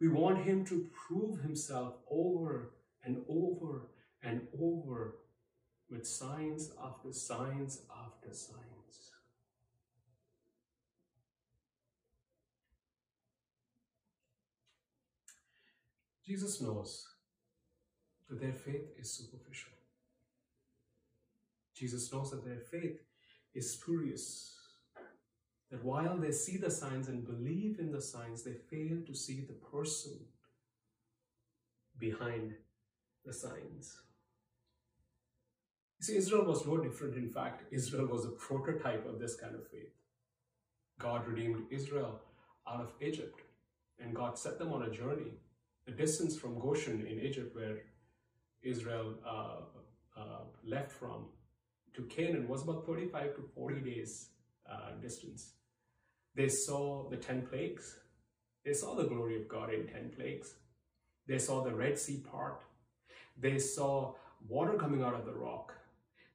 We 0.00 0.08
want 0.08 0.44
him 0.44 0.64
to 0.66 0.88
prove 0.92 1.40
himself 1.40 1.94
over 2.10 2.72
and 3.04 3.24
over 3.28 3.88
and 4.22 4.46
over 4.60 5.16
with 5.90 6.06
signs 6.06 6.72
after 6.82 7.12
signs 7.12 7.82
after 8.04 8.34
signs. 8.34 9.11
Jesus 16.26 16.60
knows 16.60 17.08
that 18.28 18.40
their 18.40 18.52
faith 18.52 18.92
is 18.98 19.10
superficial. 19.10 19.72
Jesus 21.74 22.12
knows 22.12 22.30
that 22.30 22.44
their 22.44 22.60
faith 22.60 23.00
is 23.54 23.72
spurious. 23.72 24.54
That 25.70 25.84
while 25.84 26.16
they 26.16 26.32
see 26.32 26.58
the 26.58 26.70
signs 26.70 27.08
and 27.08 27.26
believe 27.26 27.78
in 27.80 27.90
the 27.90 28.00
signs, 28.00 28.42
they 28.42 28.52
fail 28.52 28.98
to 29.06 29.14
see 29.14 29.40
the 29.40 29.54
person 29.54 30.12
behind 31.98 32.54
the 33.24 33.32
signs. 33.32 33.98
You 35.98 36.06
see, 36.06 36.16
Israel 36.16 36.44
was 36.44 36.66
no 36.66 36.76
different. 36.76 37.16
In 37.16 37.28
fact, 37.28 37.62
Israel 37.72 38.06
was 38.06 38.24
a 38.24 38.30
prototype 38.30 39.06
of 39.08 39.18
this 39.18 39.34
kind 39.34 39.54
of 39.54 39.66
faith. 39.68 39.94
God 40.98 41.26
redeemed 41.26 41.64
Israel 41.70 42.20
out 42.68 42.80
of 42.80 42.92
Egypt, 43.00 43.40
and 43.98 44.14
God 44.14 44.38
set 44.38 44.58
them 44.58 44.72
on 44.72 44.82
a 44.82 44.90
journey 44.90 45.32
the 45.86 45.92
distance 45.92 46.36
from 46.36 46.58
Goshen 46.58 47.06
in 47.06 47.20
Egypt, 47.20 47.54
where 47.56 47.78
Israel 48.62 49.14
uh, 49.26 50.20
uh, 50.20 50.44
left 50.64 50.92
from, 50.92 51.26
to 51.94 52.02
Canaan 52.02 52.48
was 52.48 52.62
about 52.62 52.86
35 52.86 53.36
to 53.36 53.42
40 53.54 53.80
days 53.80 54.28
uh, 54.70 54.92
distance. 55.00 55.52
They 56.34 56.48
saw 56.48 57.08
the 57.10 57.16
10 57.16 57.46
plagues. 57.46 57.96
They 58.64 58.72
saw 58.72 58.94
the 58.94 59.04
glory 59.04 59.36
of 59.36 59.48
God 59.48 59.72
in 59.74 59.86
10 59.86 60.12
plagues. 60.16 60.54
They 61.26 61.38
saw 61.38 61.62
the 61.62 61.74
Red 61.74 61.98
Sea 61.98 62.18
part. 62.30 62.62
They 63.38 63.58
saw 63.58 64.14
water 64.48 64.74
coming 64.74 65.02
out 65.02 65.14
of 65.14 65.26
the 65.26 65.34
rock. 65.34 65.74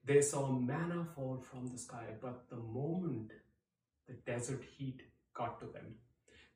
They 0.06 0.22
saw 0.22 0.48
manna 0.48 1.06
fall 1.16 1.44
from 1.52 1.68
the 1.68 1.78
sky. 1.78 2.06
But 2.22 2.50
the 2.50 2.58
moment 2.58 3.32
the 4.08 4.14
desert 4.26 4.64
heat 4.78 5.02
got 5.34 5.60
to 5.60 5.66
them, 5.66 5.96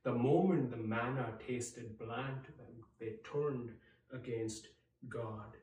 the 0.03 0.13
moment 0.13 0.71
the 0.71 0.77
manna 0.77 1.33
tasted 1.45 1.97
bland 1.97 2.43
to 2.45 2.51
they 3.01 3.15
turned 3.29 3.71
against 4.13 4.67
God. 5.09 5.57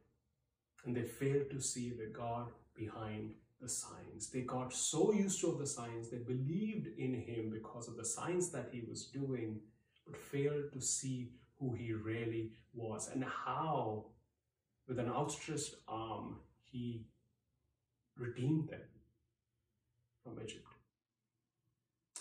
And 0.85 0.95
they 0.95 1.05
failed 1.05 1.51
to 1.51 1.61
see 1.61 1.91
the 1.91 2.07
God 2.07 2.51
behind 2.75 3.33
the 3.61 3.69
signs. 3.69 4.29
They 4.29 4.43
got 4.43 4.73
so 4.73 5.13
used 5.13 5.41
to 5.41 5.57
the 5.59 5.67
signs, 5.67 6.11
they 6.11 6.19
believed 6.19 6.89
in 6.99 7.15
him 7.15 7.51
because 7.51 7.89
of 7.89 7.97
the 7.97 8.05
signs 8.05 8.51
that 8.51 8.69
he 8.73 8.83
was 8.89 9.07
doing, 9.07 9.61
but 10.07 10.17
failed 10.17 10.73
to 10.73 10.81
see 10.81 11.31
who 11.59 11.73
he 11.73 11.93
really 11.93 12.53
was 12.75 13.09
and 13.13 13.25
how 13.25 14.05
with 14.87 14.99
an 14.99 15.11
outstretched 15.11 15.75
arm, 15.87 16.37
he 16.63 17.03
redeemed 18.17 18.69
them 18.69 18.81
from 20.25 20.39
Egypt. 20.43 20.67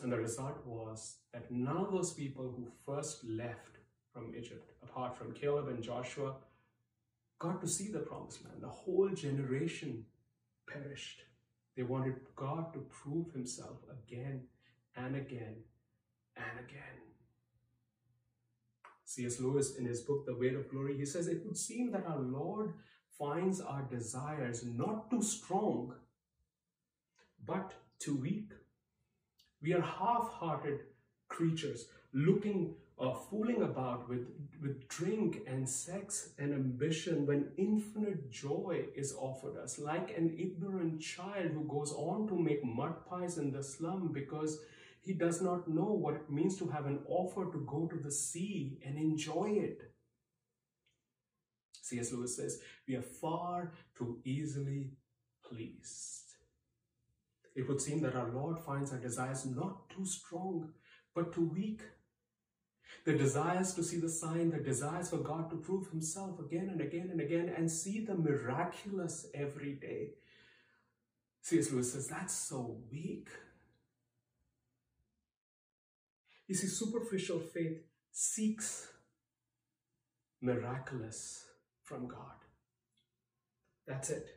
And 0.03 0.11
the 0.11 0.17
result 0.17 0.65
was 0.65 1.17
that 1.33 1.49
none 1.51 1.77
of 1.77 1.91
those 1.91 2.13
people 2.13 2.43
who 2.43 2.67
first 2.85 3.23
left 3.23 3.76
from 4.17 4.33
Egypt, 4.35 4.71
apart 4.81 5.15
from 5.15 5.31
Caleb 5.31 5.67
and 5.67 5.83
Joshua, 5.83 6.35
got 7.39 7.61
to 7.61 7.67
see 7.67 7.89
the 7.91 7.99
promised 7.99 8.43
land. 8.43 8.61
The 8.61 8.67
whole 8.67 9.09
generation 9.09 10.05
perished. 10.67 11.21
They 11.75 11.83
wanted 11.83 12.15
God 12.35 12.73
to 12.73 12.79
prove 12.89 13.31
himself 13.31 13.77
again 13.91 14.41
and 14.95 15.15
again 15.15 15.57
and 16.35 16.59
again. 16.59 16.97
C.S. 19.05 19.39
Lewis, 19.39 19.75
in 19.75 19.85
his 19.85 20.01
book, 20.01 20.25
The 20.25 20.35
Weight 20.35 20.55
of 20.55 20.69
Glory, 20.69 20.97
he 20.97 21.05
says, 21.05 21.27
It 21.27 21.45
would 21.45 21.55
seem 21.55 21.91
that 21.91 22.05
our 22.07 22.19
Lord 22.19 22.73
finds 23.17 23.61
our 23.61 23.83
desires 23.83 24.65
not 24.65 25.09
too 25.09 25.21
strong, 25.21 25.93
but 27.45 27.73
too 27.99 28.15
weak. 28.15 28.51
We 29.61 29.73
are 29.73 29.81
half 29.81 30.29
hearted 30.29 30.79
creatures 31.29 31.85
looking 32.13 32.75
uh, 32.99 33.13
fooling 33.13 33.61
about 33.61 34.09
with, 34.09 34.27
with 34.61 34.87
drink 34.87 35.41
and 35.45 35.69
sex 35.69 36.29
and 36.39 36.53
ambition 36.53 37.25
when 37.25 37.51
infinite 37.57 38.31
joy 38.31 38.85
is 38.95 39.13
offered 39.17 39.57
us, 39.57 39.77
like 39.77 40.17
an 40.17 40.35
ignorant 40.37 40.99
child 40.99 41.51
who 41.51 41.63
goes 41.67 41.93
on 41.93 42.27
to 42.27 42.35
make 42.35 42.63
mud 42.63 43.05
pies 43.05 43.37
in 43.37 43.51
the 43.51 43.61
slum 43.61 44.11
because 44.11 44.59
he 45.01 45.13
does 45.13 45.41
not 45.41 45.67
know 45.67 45.93
what 45.93 46.15
it 46.15 46.29
means 46.29 46.57
to 46.57 46.67
have 46.67 46.85
an 46.85 46.99
offer 47.07 47.51
to 47.51 47.65
go 47.67 47.87
to 47.87 47.97
the 47.97 48.11
sea 48.11 48.79
and 48.85 48.97
enjoy 48.97 49.51
it. 49.51 49.91
C.S. 51.81 52.11
Lewis 52.11 52.35
says, 52.35 52.59
We 52.87 52.95
are 52.95 53.01
far 53.01 53.71
too 53.97 54.19
easily 54.25 54.89
pleased. 55.47 56.23
It 57.55 57.67
would 57.67 57.79
seem 57.79 58.01
that 58.01 58.15
our 58.15 58.29
Lord 58.29 58.59
finds 58.59 58.91
our 58.91 58.99
desires 58.99 59.45
not 59.45 59.89
too 59.89 60.05
strong, 60.05 60.73
but 61.15 61.33
too 61.33 61.49
weak. 61.53 61.81
The 63.05 63.13
desires 63.13 63.73
to 63.75 63.83
see 63.83 63.99
the 63.99 64.09
sign, 64.09 64.51
the 64.51 64.57
desires 64.57 65.09
for 65.09 65.17
God 65.17 65.49
to 65.49 65.55
prove 65.55 65.89
Himself 65.89 66.39
again 66.39 66.69
and 66.69 66.81
again 66.81 67.09
and 67.11 67.21
again 67.21 67.53
and 67.55 67.71
see 67.71 68.05
the 68.05 68.15
miraculous 68.15 69.27
every 69.33 69.73
day. 69.73 70.11
C.S. 71.41 71.71
Lewis 71.71 71.93
says, 71.93 72.07
That's 72.07 72.33
so 72.33 72.77
weak. 72.91 73.29
You 76.47 76.55
see, 76.55 76.67
superficial 76.67 77.39
faith 77.39 77.83
seeks 78.11 78.87
miraculous 80.41 81.45
from 81.83 82.07
God. 82.07 82.37
That's 83.85 84.09
it. 84.09 84.27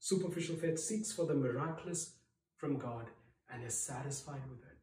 Superficial 0.00 0.56
faith 0.56 0.78
seeks 0.78 1.12
for 1.12 1.26
the 1.26 1.34
miraculous 1.34 2.14
from 2.56 2.78
God 2.78 3.06
and 3.50 3.64
is 3.64 3.78
satisfied 3.78 4.42
with 4.48 4.60
it. 4.60 4.78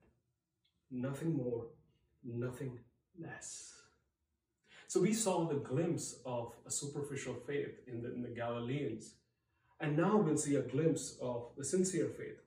Nothing 0.91 1.35
more, 1.35 1.65
nothing 2.23 2.79
less. 3.19 3.73
So 4.87 5.01
we 5.01 5.13
saw 5.13 5.47
the 5.47 5.55
glimpse 5.55 6.17
of 6.25 6.53
a 6.67 6.71
superficial 6.71 7.35
faith 7.47 7.79
in 7.87 8.01
the, 8.01 8.13
in 8.13 8.21
the 8.21 8.29
Galileans. 8.29 9.15
And 9.79 9.97
now 9.97 10.17
we'll 10.17 10.37
see 10.37 10.55
a 10.55 10.61
glimpse 10.61 11.17
of 11.21 11.47
the 11.57 11.65
sincere 11.65 12.07
faith. 12.07 12.39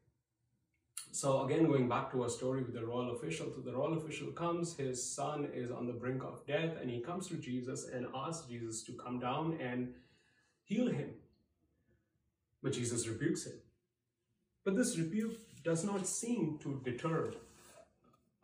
So 1.12 1.44
again, 1.44 1.66
going 1.66 1.88
back 1.88 2.12
to 2.12 2.22
our 2.22 2.28
story 2.28 2.62
with 2.62 2.74
the 2.74 2.84
royal 2.84 3.16
official, 3.16 3.46
so 3.52 3.62
the 3.62 3.72
royal 3.72 3.94
official 3.94 4.28
comes, 4.32 4.76
his 4.76 5.02
son 5.02 5.48
is 5.54 5.70
on 5.70 5.86
the 5.86 5.92
brink 5.92 6.22
of 6.22 6.46
death, 6.46 6.76
and 6.80 6.90
he 6.90 7.00
comes 7.00 7.26
to 7.28 7.36
Jesus 7.36 7.88
and 7.88 8.06
asks 8.14 8.46
Jesus 8.46 8.82
to 8.84 8.92
come 8.92 9.18
down 9.18 9.58
and 9.60 9.94
heal 10.64 10.90
him. 10.90 11.10
But 12.62 12.74
Jesus 12.74 13.08
rebukes 13.08 13.46
him. 13.46 13.54
But 14.64 14.76
this 14.76 14.98
rebuke 14.98 15.38
does 15.64 15.84
not 15.84 16.06
seem 16.06 16.58
to 16.62 16.80
deter 16.84 17.32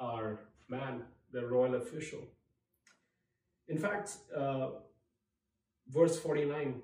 our 0.00 0.40
man, 0.68 1.02
the 1.32 1.46
royal 1.46 1.74
official. 1.76 2.20
In 3.68 3.78
fact, 3.78 4.16
uh, 4.36 4.68
verse 5.88 6.18
49, 6.18 6.82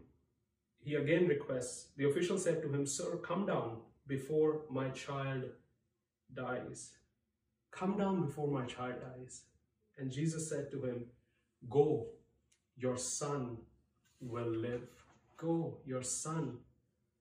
he 0.81 0.95
again 0.95 1.27
requests, 1.27 1.89
the 1.97 2.09
official 2.09 2.39
said 2.39 2.63
to 2.63 2.73
him, 2.73 2.87
Sir, 2.87 3.17
come 3.17 3.47
down 3.47 3.79
before 4.07 4.63
my 4.71 4.89
child 4.91 5.45
dies. 6.35 6.93
Come 7.71 7.99
down 7.99 8.25
before 8.25 8.49
my 8.49 8.65
child 8.65 8.95
dies. 9.03 9.43
And 9.99 10.11
Jesus 10.11 10.49
said 10.49 10.71
to 10.71 10.83
him, 10.83 11.07
Go, 11.69 12.07
your 12.77 12.97
son 12.97 13.59
will 14.21 14.49
live. 14.49 14.89
Go, 15.37 15.79
your 15.85 16.03
son 16.03 16.59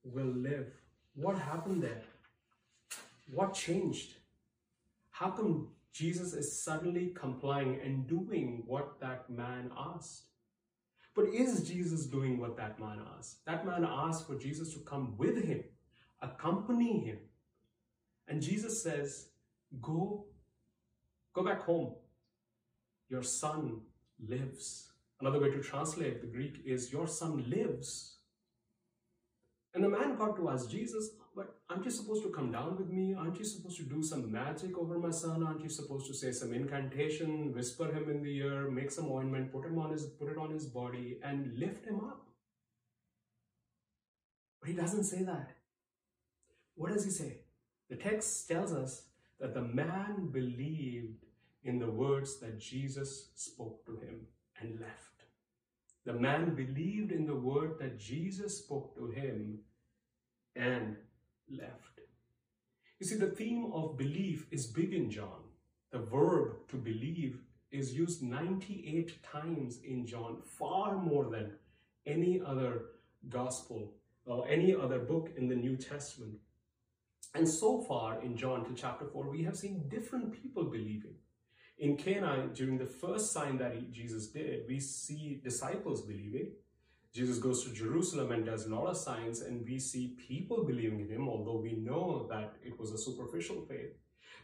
will 0.04 0.34
live. 0.34 0.72
What 1.16 1.38
happened 1.38 1.84
there? 1.84 2.04
What 3.32 3.54
changed? 3.54 4.14
How 5.10 5.32
come 5.32 5.70
Jesus 5.94 6.34
is 6.34 6.64
suddenly 6.64 7.14
complying 7.16 7.80
and 7.84 8.08
doing 8.08 8.64
what 8.66 9.00
that 9.00 9.30
man 9.30 9.72
asked? 9.78 10.24
But 11.16 11.30
is 11.34 11.68
Jesus 11.68 12.06
doing 12.06 12.38
what 12.40 12.58
that 12.58 12.80
man 12.80 13.00
asked? 13.18 13.44
That 13.46 13.66
man 13.66 13.84
asked 13.84 14.28
for 14.28 14.36
Jesus 14.36 14.74
to 14.74 14.80
come 14.82 15.16
with 15.18 15.44
him, 15.44 15.64
accompany 16.22 17.00
him. 17.00 17.18
And 18.28 18.42
Jesus 18.42 18.84
says, 18.84 19.30
Go, 19.82 20.26
go 21.34 21.44
back 21.44 21.64
home. 21.64 21.96
Your 23.10 23.24
son 23.24 23.82
lives. 24.28 24.92
Another 25.20 25.40
way 25.40 25.50
to 25.50 25.62
translate 25.62 26.22
the 26.22 26.28
Greek 26.28 26.62
is, 26.66 26.92
Your 26.92 27.08
son 27.08 27.50
lives. 27.50 28.18
And 29.74 29.84
the 29.84 29.90
man 29.90 30.16
got 30.16 30.36
to 30.38 30.50
ask 30.50 30.70
Jesus, 30.70 31.10
but 31.36 31.57
aren't 31.78 31.86
you 31.86 31.92
supposed 31.92 32.24
to 32.24 32.30
come 32.30 32.52
down 32.52 32.76
with 32.76 32.90
me? 32.90 33.14
Aren't 33.14 33.38
you 33.38 33.46
supposed 33.46 33.78
to 33.78 33.84
do 33.84 34.02
some 34.02 34.32
magic 34.32 34.76
over 34.80 34.98
my 34.98 35.12
son? 35.12 35.44
Aren't 35.44 35.62
you 35.62 35.70
supposed 35.70 36.08
to 36.08 36.14
say 36.14 36.32
some 36.32 36.52
incantation, 36.52 37.54
whisper 37.54 37.86
him 37.94 38.10
in 38.10 38.24
the 38.24 38.36
ear, 38.36 38.72
make 38.72 38.90
some 38.90 39.12
ointment, 39.12 39.52
put 39.52 39.64
him 39.64 39.78
on 39.78 39.92
his 39.92 40.06
put 40.06 40.30
it 40.30 40.40
on 40.40 40.50
his 40.50 40.66
body, 40.66 41.20
and 41.24 41.56
lift 41.56 41.86
him 41.86 41.98
up? 41.98 42.26
But 44.60 44.72
he 44.72 44.76
doesn't 44.76 45.04
say 45.04 45.22
that. 45.22 45.52
What 46.74 46.94
does 46.94 47.06
he 47.06 47.12
say? 47.12 47.42
The 47.92 47.96
text 47.96 48.48
tells 48.48 48.74
us 48.74 49.04
that 49.40 49.54
the 49.54 49.62
man 49.62 50.30
believed 50.32 51.26
in 51.64 51.78
the 51.78 51.92
words 51.92 52.40
that 52.40 52.60
Jesus 52.60 53.28
spoke 53.36 53.86
to 53.86 53.92
him 53.98 54.22
and 54.60 54.80
left. 54.80 55.26
The 56.06 56.14
man 56.14 56.56
believed 56.56 57.12
in 57.12 57.28
the 57.28 57.36
word 57.36 57.76
that 57.80 58.00
Jesus 58.00 58.58
spoke 58.58 58.96
to 58.96 59.12
him 59.12 59.60
and 60.56 60.98
left. 61.50 62.00
You 63.00 63.06
see, 63.06 63.16
the 63.16 63.28
theme 63.28 63.72
of 63.74 63.98
belief 63.98 64.48
is 64.52 64.68
big 64.68 64.94
in 64.94 65.10
John. 65.12 65.44
The 65.92 66.00
verb 66.00 66.68
to 66.70 66.78
believe 66.78 67.42
is 67.72 67.94
used 67.94 68.24
98 68.24 69.22
times 69.24 69.80
in 69.84 70.06
John, 70.08 70.38
far 70.44 70.98
more 70.98 71.26
than 71.26 71.52
any 72.06 72.42
other 72.46 72.86
gospel 73.30 73.94
or 74.26 74.48
any 74.48 74.76
other 74.76 75.00
book 75.00 75.32
in 75.38 75.48
the 75.48 75.56
New 75.56 75.78
Testament. 75.78 76.40
And 77.36 77.48
so 77.48 77.82
far 77.82 78.22
in 78.22 78.36
John 78.36 78.66
to 78.66 78.74
chapter 78.74 79.06
4, 79.06 79.30
we 79.30 79.44
have 79.44 79.56
seen 79.56 79.88
different 79.90 80.42
people 80.42 80.64
believing. 80.64 81.16
In 81.78 81.96
Cana, 81.96 82.48
during 82.54 82.78
the 82.78 82.88
first 82.88 83.32
sign 83.32 83.58
that 83.60 83.76
he, 83.76 83.82
Jesus 83.92 84.28
did, 84.28 84.68
we 84.68 84.80
see 84.80 85.40
disciples 85.44 86.02
believing. 86.02 86.54
Jesus 87.18 87.40
goes 87.40 87.64
to 87.64 87.72
Jerusalem 87.74 88.32
and 88.32 88.46
does 88.46 88.68
a 88.68 88.70
lot 88.76 88.86
of 88.86 88.96
signs, 88.96 89.42
and 89.42 89.66
we 89.66 89.80
see 89.80 90.16
people 90.30 90.64
believing 90.64 91.00
in 91.00 91.10
him, 91.10 91.28
although 91.28 91.58
we 91.58 91.74
know 91.74 92.28
that 92.30 92.54
it 92.64 92.80
was 92.80 92.92
a 92.92 92.98
superficial 92.98 93.60
faith. 93.62 93.94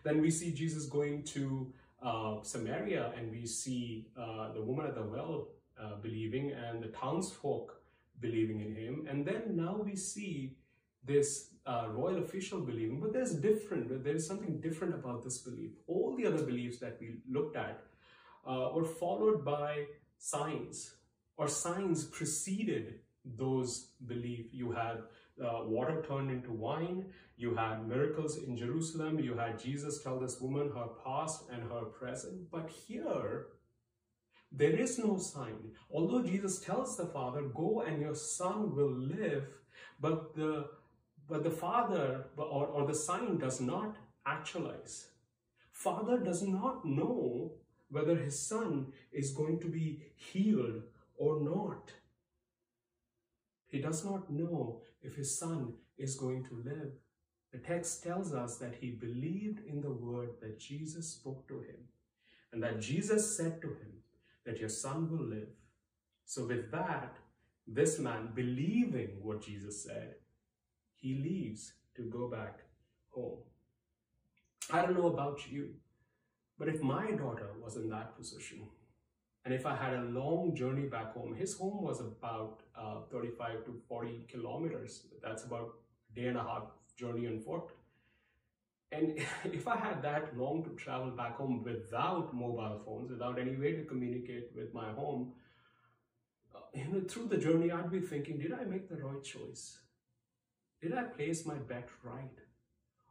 Then 0.03 0.19
we 0.21 0.31
see 0.31 0.51
Jesus 0.51 0.86
going 0.88 1.21
to 1.36 1.71
uh, 2.01 2.41
Samaria, 2.41 3.13
and 3.15 3.31
we 3.31 3.45
see 3.45 4.07
uh, 4.17 4.53
the 4.53 4.62
woman 4.62 4.88
at 4.88 4.95
the 4.95 5.03
well 5.03 5.49
uh, 5.79 5.97
believing, 6.01 6.51
and 6.51 6.81
the 6.81 6.88
townsfolk 6.88 7.79
believing 8.19 8.62
in 8.62 8.73
him. 8.75 9.05
And 9.07 9.23
then 9.23 9.55
now 9.65 9.75
we 9.89 9.95
see 9.95 10.57
this 11.05 11.49
uh, 11.67 11.86
royal 11.91 12.23
official 12.23 12.59
believing, 12.59 12.99
but 12.99 13.13
there's 13.13 13.36
different, 13.36 14.03
there 14.03 14.15
is 14.15 14.25
something 14.25 14.59
different 14.59 14.95
about 14.95 15.23
this 15.23 15.38
belief. 15.38 15.71
All 15.86 16.15
the 16.17 16.25
other 16.25 16.43
beliefs 16.43 16.79
that 16.79 16.97
we 16.99 17.17
looked 17.29 17.55
at 17.55 17.83
uh, 18.47 18.69
were 18.73 18.86
followed 18.86 19.45
by 19.45 19.86
signs, 20.17 20.95
or 21.37 21.47
signs 21.47 22.05
preceded 22.05 22.99
those 23.25 23.89
belief. 24.05 24.47
You 24.51 24.71
had 24.71 24.97
uh, 25.43 25.63
water 25.63 26.03
turned 26.07 26.29
into 26.29 26.51
wine, 26.51 27.05
you 27.37 27.55
had 27.55 27.87
miracles 27.87 28.37
in 28.37 28.55
Jerusalem, 28.55 29.19
you 29.19 29.35
had 29.35 29.59
Jesus 29.59 30.03
tell 30.03 30.19
this 30.19 30.39
woman 30.39 30.71
her 30.75 30.87
past 31.03 31.45
and 31.51 31.63
her 31.71 31.85
present. 31.85 32.51
But 32.51 32.69
here, 32.69 33.47
there 34.51 34.75
is 34.75 34.99
no 34.99 35.17
sign. 35.17 35.71
Although 35.91 36.23
Jesus 36.23 36.59
tells 36.59 36.95
the 36.95 37.07
Father, 37.07 37.41
Go 37.41 37.81
and 37.81 38.01
your 38.01 38.15
son 38.15 38.75
will 38.75 38.91
live, 38.91 39.47
but 39.99 40.35
the 40.35 40.67
but 41.27 41.43
the 41.43 41.51
father 41.51 42.25
or, 42.37 42.67
or 42.67 42.85
the 42.85 42.93
sign 42.93 43.37
does 43.37 43.61
not 43.61 43.95
actualize. 44.25 45.07
Father 45.71 46.17
does 46.19 46.43
not 46.43 46.85
know 46.85 47.53
whether 47.89 48.15
his 48.15 48.39
son 48.39 48.87
is 49.11 49.31
going 49.31 49.59
to 49.61 49.67
be 49.67 50.01
healed 50.15 50.83
or 51.17 51.39
not. 51.41 51.91
He 53.67 53.80
does 53.80 54.06
not 54.06 54.32
know 54.32 54.82
if 55.02 55.15
his 55.15 55.38
son 55.38 55.73
is 55.97 56.15
going 56.15 56.43
to 56.45 56.63
live. 56.63 56.91
The 57.52 57.60
text 57.60 58.04
tells 58.04 58.34
us 58.34 58.58
that 58.58 58.76
he 58.80 58.91
believed 58.91 59.65
in 59.67 59.82
the 59.82 59.91
word 59.91 60.30
that 60.41 60.60
Jesus 60.60 61.10
spoke 61.10 61.47
to 61.47 61.56
him 61.56 61.88
and 62.52 62.62
that 62.63 62.80
Jesus 62.80 63.36
said 63.36 63.62
to 63.62 63.67
him 63.67 63.93
that 64.45 64.60
your 64.60 64.69
son 64.69 65.10
will 65.10 65.26
live. 65.26 65.49
So, 66.26 66.45
with 66.45 66.71
that, 66.71 67.17
this 67.67 67.99
man, 67.99 68.30
believing 68.34 69.10
what 69.21 69.41
Jesus 69.41 69.84
said, 69.84 70.15
he 70.95 71.15
leaves 71.15 71.73
to 71.95 72.04
go 72.04 72.28
back 72.28 72.60
home. 73.10 73.39
I 74.71 74.82
don't 74.82 74.97
know 74.97 75.08
about 75.08 75.52
you, 75.52 75.69
but 76.58 76.67
if 76.67 76.82
my 76.82 77.12
daughter 77.12 77.49
was 77.62 77.76
in 77.76 77.89
that 77.89 78.15
position, 78.17 78.67
and 79.45 79.53
if 79.53 79.65
I 79.65 79.75
had 79.75 79.93
a 79.93 80.03
long 80.03 80.56
journey 80.56 80.86
back 80.86 81.13
home, 81.13 81.36
his 81.36 81.58
home 81.58 81.84
was 81.84 81.99
about 81.99 82.62
uh, 82.77 83.01
35 83.12 83.65
to 83.65 83.82
40 83.89 84.25
kilometers. 84.29 85.03
That's 85.21 85.43
about 85.43 85.73
a 86.12 86.19
day 86.19 86.27
and 86.27 86.38
a 86.38 86.43
half 86.43 86.63
journey 86.97 87.27
on 87.27 87.39
foot. 87.39 87.69
And 88.93 89.19
if 89.43 89.67
I 89.67 89.75
had 89.75 90.01
that 90.03 90.38
long 90.38 90.63
to 90.63 90.69
travel 90.71 91.12
back 91.12 91.36
home 91.36 91.62
without 91.63 92.34
mobile 92.34 92.82
phones, 92.86 93.12
without 93.12 93.38
any 93.38 93.58
way 93.58 93.73
to 93.73 93.84
communicate 93.84 94.51
with 94.56 94.73
my 94.73 94.91
home, 94.91 95.34
uh, 96.56 96.60
you 96.73 96.86
know, 96.88 97.01
through 97.01 97.27
the 97.27 97.38
journey, 97.38 97.69
I'd 97.69 97.91
be 97.91 97.99
thinking, 97.99 98.39
did 98.39 98.53
I 98.53 98.63
make 98.63 98.88
the 98.88 98.95
right 98.95 99.23
choice? 99.23 99.77
Did 100.82 100.93
I 100.93 101.03
place 101.03 101.45
my 101.45 101.56
bet 101.56 101.89
right? 102.01 102.39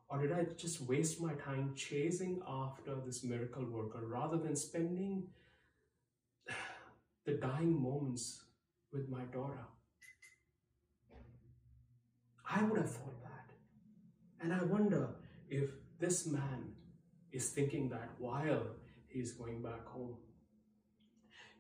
Or 0.09 0.21
did 0.21 0.33
I 0.33 0.45
just 0.57 0.81
waste 0.83 1.21
my 1.21 1.33
time 1.35 1.73
chasing 1.75 2.41
after 2.47 2.97
this 3.05 3.23
miracle 3.23 3.65
worker 3.65 4.01
rather 4.07 4.37
than 4.39 4.57
spending 4.57 5.25
the 7.25 7.35
dying 7.35 7.81
moments 7.81 8.45
with 8.93 9.09
my 9.09 9.23
daughter? 9.33 9.67
I 12.49 12.63
would 12.63 12.79
have 12.79 12.91
thought 12.91 13.23
that. 13.23 13.55
And 14.43 14.53
I 14.53 14.63
wonder 14.65 15.09
if 15.49 15.71
this 15.99 16.27
man 16.27 16.73
is 17.33 17.49
thinking 17.51 17.89
that 17.91 18.11
while 18.19 18.67
he's 19.09 19.33
going 19.33 19.63
back 19.63 19.87
home. 19.87 20.17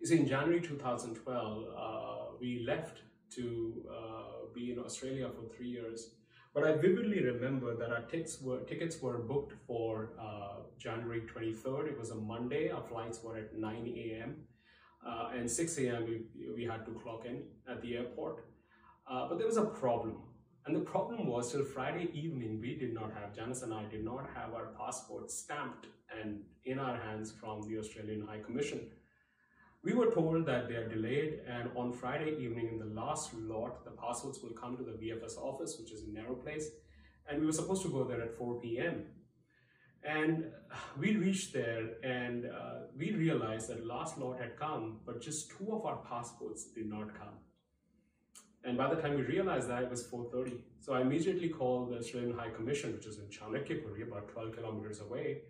You 0.01 0.07
see, 0.07 0.18
in 0.18 0.29
January 0.29 0.61
2012, 0.61 1.64
uh, 1.77 2.37
we 2.40 2.64
left 2.66 2.98
to 3.37 3.85
uh, 3.90 4.53
be 4.55 4.72
in 4.72 4.79
Australia 4.79 5.31
for 5.31 5.55
three 5.55 5.68
years. 5.68 6.11
But 6.55 6.64
I 6.64 6.72
vividly 6.72 7.22
remember 7.22 7.75
that 7.77 7.90
our 7.90 8.03
tickets 8.03 8.40
were, 8.42 8.61
tickets 8.61 9.01
were 9.01 9.18
booked 9.18 9.55
for 9.66 10.11
uh, 10.20 10.64
January 10.79 11.22
23rd. 11.22 11.88
It 11.88 11.98
was 11.98 12.11
a 12.11 12.16
Monday. 12.16 12.70
Our 12.70 12.83
flights 12.83 13.22
were 13.22 13.38
at 13.38 13.57
9 13.57 13.94
a.m. 13.96 14.37
Uh, 15.07 15.31
and 15.37 15.51
6 15.51 15.79
a.m. 15.79 16.05
We, 16.07 16.23
we 16.55 16.65
had 16.65 16.85
to 16.87 16.93
clock 16.93 17.25
in 17.27 17.43
at 17.69 17.83
the 17.83 17.97
airport. 17.97 18.45
Uh, 19.11 19.29
but 19.29 19.38
there 19.38 19.47
was 19.47 19.57
a 19.57 19.65
problem. 19.65 20.17
And 20.65 20.77
the 20.77 20.81
problem 20.81 21.27
was 21.27 21.51
till 21.51 21.65
Friday 21.65 22.09
evening, 22.15 22.61
we 22.61 22.77
did 22.77 22.95
not 22.95 23.12
have, 23.15 23.35
Janice 23.35 23.62
and 23.62 23.75
I 23.75 23.85
did 23.85 24.05
not 24.05 24.29
have 24.35 24.55
our 24.55 24.67
passports 24.79 25.37
stamped 25.37 25.87
and 26.21 26.41
in 26.65 26.79
our 26.79 26.97
hands 26.97 27.33
from 27.33 27.62
the 27.62 27.79
Australian 27.79 28.25
High 28.27 28.38
Commission. 28.38 28.81
We 29.83 29.95
were 29.95 30.12
told 30.12 30.47
that 30.47 30.69
they 30.69 30.77
are 30.77 30.88
delayed 30.88 31.41
and 31.49 31.71
on 31.75 31.93
Friday 31.93 32.37
evening 32.38 32.69
in 32.69 32.79
the 32.79 32.95
last 33.01 33.35
lot, 33.35 33.85
the 33.85 33.91
passports 33.91 34.41
will 34.41 34.51
come 34.51 34.77
to 34.77 34.85
the 34.85 34.93
VFS 34.93 35.37
office, 35.37 35.77
which 35.81 35.91
is 35.91 36.05
in 36.05 36.15
Nehru 36.15 36.37
Place. 36.37 36.69
And 37.29 37.41
we 37.41 37.47
were 37.47 37.53
supposed 37.53 37.83
to 37.83 37.88
go 37.88 38.05
there 38.05 38.23
at 38.23 38.38
4 38.38 38.61
p.m. 38.61 39.07
And 40.05 40.47
we 40.99 41.17
reached 41.17 41.53
there 41.53 41.91
and 42.03 42.47
uh, 42.47 42.87
we 42.97 43.12
realized 43.12 43.69
that 43.69 43.87
last 43.87 44.19
lot 44.19 44.41
had 44.41 44.59
come, 44.59 44.99
but 45.07 45.21
just 45.21 45.51
two 45.51 45.73
of 45.73 45.87
our 45.87 45.99
passports 45.99 46.65
did 46.65 46.87
not 46.87 47.17
come. 47.17 47.38
And 48.65 48.77
by 48.77 48.93
the 48.93 49.01
time 49.01 49.15
we 49.15 49.23
realized 49.23 49.69
that, 49.69 49.83
it 49.83 49.91
was 49.91 50.07
4.30. 50.07 50.59
So 50.81 50.93
I 50.93 51.01
immediately 51.01 51.49
called 51.49 51.91
the 51.91 51.99
Australian 51.99 52.37
High 52.37 52.51
Commission, 52.51 52.93
which 52.93 53.07
is 53.07 53.19
in 53.19 53.27
Chanakyapuri, 53.27 54.07
about 54.07 54.29
12 54.29 54.57
kilometers 54.57 55.01
away. 55.01 55.43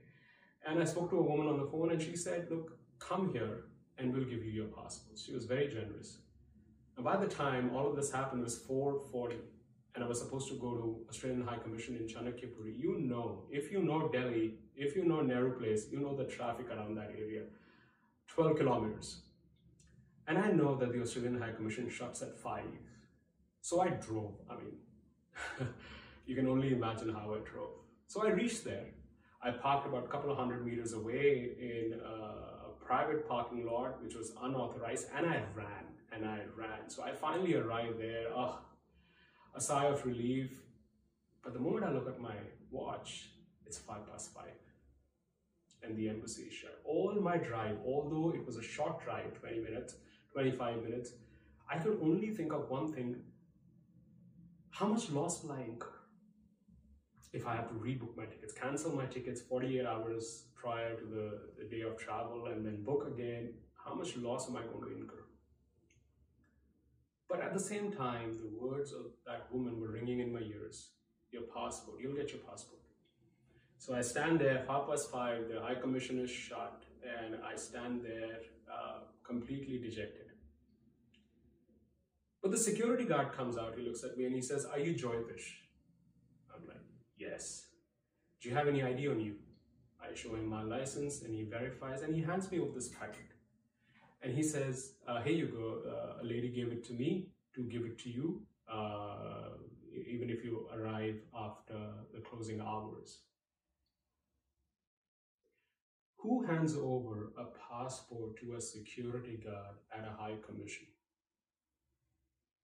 And 0.66 0.80
I 0.80 0.84
spoke 0.84 1.10
to 1.10 1.18
a 1.18 1.22
woman 1.22 1.46
on 1.46 1.58
the 1.58 1.66
phone 1.66 1.90
and 1.90 2.00
she 2.00 2.16
said, 2.16 2.46
look, 2.50 2.78
come 2.98 3.32
here 3.32 3.64
and 3.98 4.12
we'll 4.12 4.24
give 4.24 4.44
you 4.44 4.50
your 4.50 4.66
passports. 4.66 5.24
She 5.24 5.34
was 5.34 5.44
very 5.44 5.68
generous. 5.68 6.18
And 6.96 7.04
by 7.04 7.16
the 7.16 7.26
time 7.26 7.74
all 7.74 7.88
of 7.88 7.96
this 7.96 8.12
happened, 8.12 8.40
it 8.40 8.44
was 8.44 8.62
4.40 8.62 9.36
and 9.94 10.02
I 10.02 10.06
was 10.06 10.20
supposed 10.20 10.48
to 10.48 10.54
go 10.54 10.74
to 10.74 11.06
Australian 11.08 11.46
High 11.46 11.58
Commission 11.58 11.96
in 11.96 12.06
Chanakyapuri. 12.06 12.78
You 12.78 12.98
know, 12.98 13.44
if 13.50 13.70
you 13.70 13.82
know 13.82 14.08
Delhi, 14.08 14.54
if 14.74 14.96
you 14.96 15.04
know 15.04 15.20
Nehru 15.20 15.58
Place, 15.58 15.86
you 15.90 16.00
know 16.00 16.16
the 16.16 16.24
traffic 16.24 16.70
around 16.70 16.96
that 16.96 17.12
area. 17.18 17.42
12 18.28 18.56
kilometers. 18.56 19.22
And 20.26 20.38
I 20.38 20.50
know 20.50 20.76
that 20.76 20.92
the 20.92 21.02
Australian 21.02 21.40
High 21.40 21.52
Commission 21.52 21.90
shuts 21.90 22.22
at 22.22 22.38
5. 22.38 22.64
So 23.60 23.80
I 23.82 23.88
drove. 23.88 24.34
I 24.50 24.54
mean, 24.56 24.76
you 26.26 26.34
can 26.34 26.46
only 26.48 26.72
imagine 26.72 27.12
how 27.12 27.34
I 27.34 27.38
drove. 27.48 27.74
So 28.06 28.26
I 28.26 28.30
reached 28.30 28.64
there. 28.64 28.86
I 29.42 29.50
parked 29.50 29.86
about 29.86 30.04
a 30.04 30.08
couple 30.08 30.30
of 30.30 30.38
hundred 30.38 30.64
meters 30.64 30.92
away 30.92 31.50
in 31.60 31.98
a 32.00 32.84
private 32.84 33.28
parking 33.28 33.66
lot, 33.66 34.02
which 34.02 34.14
was 34.14 34.32
unauthorized, 34.40 35.08
and 35.16 35.26
I 35.26 35.42
ran 35.54 35.84
and 36.12 36.24
I 36.24 36.40
ran. 36.56 36.88
So 36.88 37.02
I 37.02 37.12
finally 37.12 37.54
arrived 37.54 37.98
there. 37.98 38.26
Oh, 38.34 38.58
a 39.54 39.60
sigh 39.60 39.86
of 39.86 40.04
relief. 40.04 40.60
But 41.42 41.52
the 41.54 41.60
moment 41.60 41.84
I 41.84 41.90
look 41.90 42.08
at 42.08 42.20
my 42.20 42.34
watch, 42.70 43.30
it's 43.66 43.78
five 43.78 44.10
past 44.10 44.32
five. 44.34 44.60
And 45.82 45.96
the 45.96 46.08
embassy 46.08 46.42
is 46.42 46.52
shut. 46.52 46.80
All 46.84 47.14
my 47.20 47.36
drive, 47.36 47.78
although 47.84 48.32
it 48.34 48.46
was 48.46 48.56
a 48.56 48.62
short 48.62 49.02
drive, 49.04 49.34
20 49.40 49.60
minutes, 49.60 49.96
25 50.32 50.82
minutes, 50.84 51.12
I 51.68 51.78
could 51.78 51.98
only 52.02 52.30
think 52.30 52.52
of 52.52 52.70
one 52.70 52.92
thing 52.92 53.16
how 54.70 54.86
much 54.86 55.10
loss 55.10 55.42
will 55.42 55.52
I 55.52 55.62
incur 55.62 55.92
if 57.32 57.46
I 57.46 57.54
have 57.54 57.68
to 57.68 57.74
rebook 57.74 58.16
my 58.16 58.24
tickets, 58.24 58.52
cancel 58.52 58.92
my 58.92 59.06
tickets 59.06 59.40
48 59.42 59.86
hours 59.86 60.46
prior 60.54 60.94
to 60.96 61.04
the, 61.04 61.40
the 61.58 61.68
day 61.68 61.82
of 61.82 61.98
travel 61.98 62.46
and 62.46 62.64
then 62.64 62.82
book 62.82 63.06
again? 63.06 63.54
How 63.74 63.94
much 63.94 64.16
loss 64.16 64.48
am 64.48 64.56
I 64.56 64.62
going 64.62 64.82
to 64.82 64.96
incur? 64.96 65.21
But 67.32 67.40
at 67.40 67.54
the 67.54 67.60
same 67.60 67.90
time, 67.90 68.36
the 68.36 68.50
words 68.62 68.92
of 68.92 69.06
that 69.24 69.46
woman 69.50 69.80
were 69.80 69.90
ringing 69.90 70.20
in 70.20 70.30
my 70.30 70.40
ears. 70.40 70.90
Your 71.30 71.44
passport, 71.44 71.96
you'll 71.98 72.14
get 72.14 72.30
your 72.30 72.42
passport. 72.42 72.82
So 73.78 73.94
I 73.94 74.02
stand 74.02 74.38
there, 74.38 74.66
half 74.68 74.86
past 74.86 75.10
five, 75.10 75.48
the 75.48 75.58
High 75.58 75.76
Commission 75.76 76.18
is 76.18 76.30
shut, 76.30 76.84
and 77.02 77.36
I 77.42 77.56
stand 77.56 78.04
there 78.04 78.40
uh, 78.70 78.98
completely 79.26 79.78
dejected. 79.78 80.26
But 82.42 82.50
the 82.50 82.58
security 82.58 83.06
guard 83.06 83.32
comes 83.32 83.56
out, 83.56 83.76
he 83.78 83.82
looks 83.82 84.04
at 84.04 84.18
me 84.18 84.26
and 84.26 84.34
he 84.34 84.42
says, 84.42 84.66
Are 84.66 84.78
you 84.78 84.92
Joyfish? 84.92 85.46
I'm 86.54 86.68
like, 86.68 86.84
Yes. 87.16 87.64
Do 88.42 88.50
you 88.50 88.54
have 88.54 88.68
any 88.68 88.82
ID 88.82 89.08
on 89.08 89.20
you? 89.20 89.36
I 90.02 90.14
show 90.14 90.34
him 90.34 90.48
my 90.48 90.62
license 90.62 91.22
and 91.22 91.34
he 91.34 91.44
verifies 91.44 92.02
and 92.02 92.14
he 92.14 92.20
hands 92.20 92.50
me 92.50 92.60
over 92.60 92.72
this 92.74 92.88
packet. 92.88 93.31
And 94.22 94.34
he 94.34 94.42
says, 94.42 94.94
uh, 95.08 95.20
Here 95.22 95.32
you 95.32 95.46
go. 95.46 95.82
Uh, 95.90 96.22
a 96.22 96.24
lady 96.24 96.48
gave 96.48 96.68
it 96.72 96.84
to 96.84 96.92
me 96.92 97.28
to 97.54 97.62
give 97.64 97.82
it 97.82 97.98
to 98.00 98.10
you, 98.10 98.42
uh, 98.72 99.50
even 100.06 100.30
if 100.30 100.44
you 100.44 100.68
arrive 100.74 101.16
after 101.34 101.74
the 102.14 102.20
closing 102.20 102.60
hours. 102.60 103.18
Who 106.18 106.46
hands 106.46 106.76
over 106.76 107.32
a 107.36 107.46
passport 107.68 108.36
to 108.40 108.54
a 108.54 108.60
security 108.60 109.40
guard 109.44 109.76
at 109.92 110.04
a 110.04 110.16
high 110.16 110.36
commission? 110.46 110.86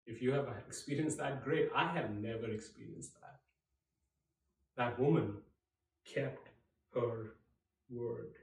If 0.07 0.23
you 0.23 0.33
have 0.33 0.47
experienced 0.69 1.19
that, 1.19 1.45
great. 1.45 1.69
I 1.75 1.93
have 1.93 2.11
never 2.11 2.49
experienced 2.51 3.15
that. 3.21 3.41
That 4.77 4.99
woman 5.01 5.35
kept 6.05 6.51
her 6.95 7.35
word. 7.91 8.35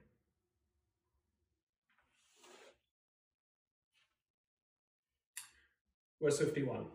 Verse 6.21 6.39
51 6.39 6.85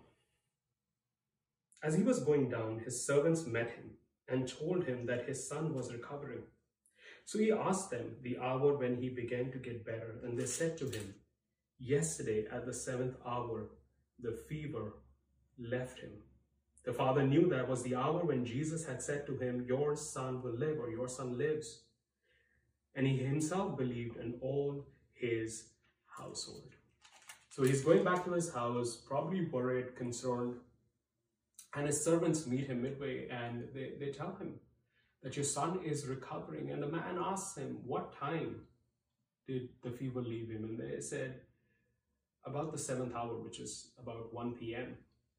As 1.82 1.94
he 1.94 2.02
was 2.02 2.20
going 2.20 2.48
down, 2.48 2.80
his 2.84 3.04
servants 3.06 3.46
met 3.46 3.70
him 3.70 3.90
and 4.28 4.48
told 4.48 4.84
him 4.84 5.06
that 5.06 5.26
his 5.26 5.46
son 5.46 5.74
was 5.74 5.92
recovering. 5.92 6.42
So 7.24 7.38
he 7.38 7.52
asked 7.52 7.90
them 7.90 8.16
the 8.22 8.38
hour 8.38 8.76
when 8.76 8.96
he 8.96 9.08
began 9.08 9.50
to 9.52 9.58
get 9.58 9.84
better, 9.84 10.20
and 10.24 10.38
they 10.38 10.46
said 10.46 10.76
to 10.78 10.86
him, 10.86 11.14
Yesterday 11.78 12.46
at 12.50 12.66
the 12.66 12.72
seventh 12.72 13.16
hour, 13.26 13.70
the 14.18 14.32
fever 14.48 14.94
left 15.58 16.00
him. 16.00 16.10
The 16.84 16.92
father 16.92 17.22
knew 17.22 17.48
that 17.50 17.68
was 17.68 17.82
the 17.82 17.94
hour 17.94 18.24
when 18.24 18.44
Jesus 18.44 18.86
had 18.86 19.02
said 19.02 19.26
to 19.26 19.36
him, 19.36 19.64
Your 19.68 19.96
son 19.96 20.42
will 20.42 20.56
live, 20.56 20.78
or 20.78 20.90
your 20.90 21.08
son 21.08 21.36
lives. 21.36 21.82
And 22.94 23.06
he 23.06 23.18
himself 23.18 23.76
believed, 23.76 24.16
and 24.16 24.34
all 24.40 24.86
his 25.12 25.64
household. 26.06 26.74
So 27.50 27.62
he's 27.62 27.82
going 27.82 28.04
back 28.04 28.24
to 28.24 28.32
his 28.32 28.52
house, 28.52 28.96
probably 28.96 29.44
worried, 29.44 29.96
concerned. 29.96 30.54
And 31.74 31.86
his 31.86 32.02
servants 32.02 32.46
meet 32.46 32.66
him 32.66 32.82
midway 32.82 33.28
and 33.28 33.64
they, 33.74 33.92
they 34.00 34.12
tell 34.12 34.34
him 34.36 34.54
that 35.22 35.36
your 35.36 35.44
son 35.44 35.80
is 35.84 36.06
recovering. 36.06 36.70
And 36.70 36.82
the 36.82 36.88
man 36.88 37.18
asks 37.22 37.56
him, 37.56 37.78
What 37.84 38.18
time 38.18 38.62
did 39.46 39.68
the 39.82 39.90
fever 39.90 40.22
leave 40.22 40.50
him? 40.50 40.64
And 40.64 40.78
they 40.78 41.00
said, 41.00 41.40
about 42.44 42.72
the 42.72 42.78
seventh 42.78 43.14
hour, 43.14 43.36
which 43.36 43.60
is 43.60 43.90
about 44.00 44.32
1 44.32 44.52
p.m. 44.54 44.96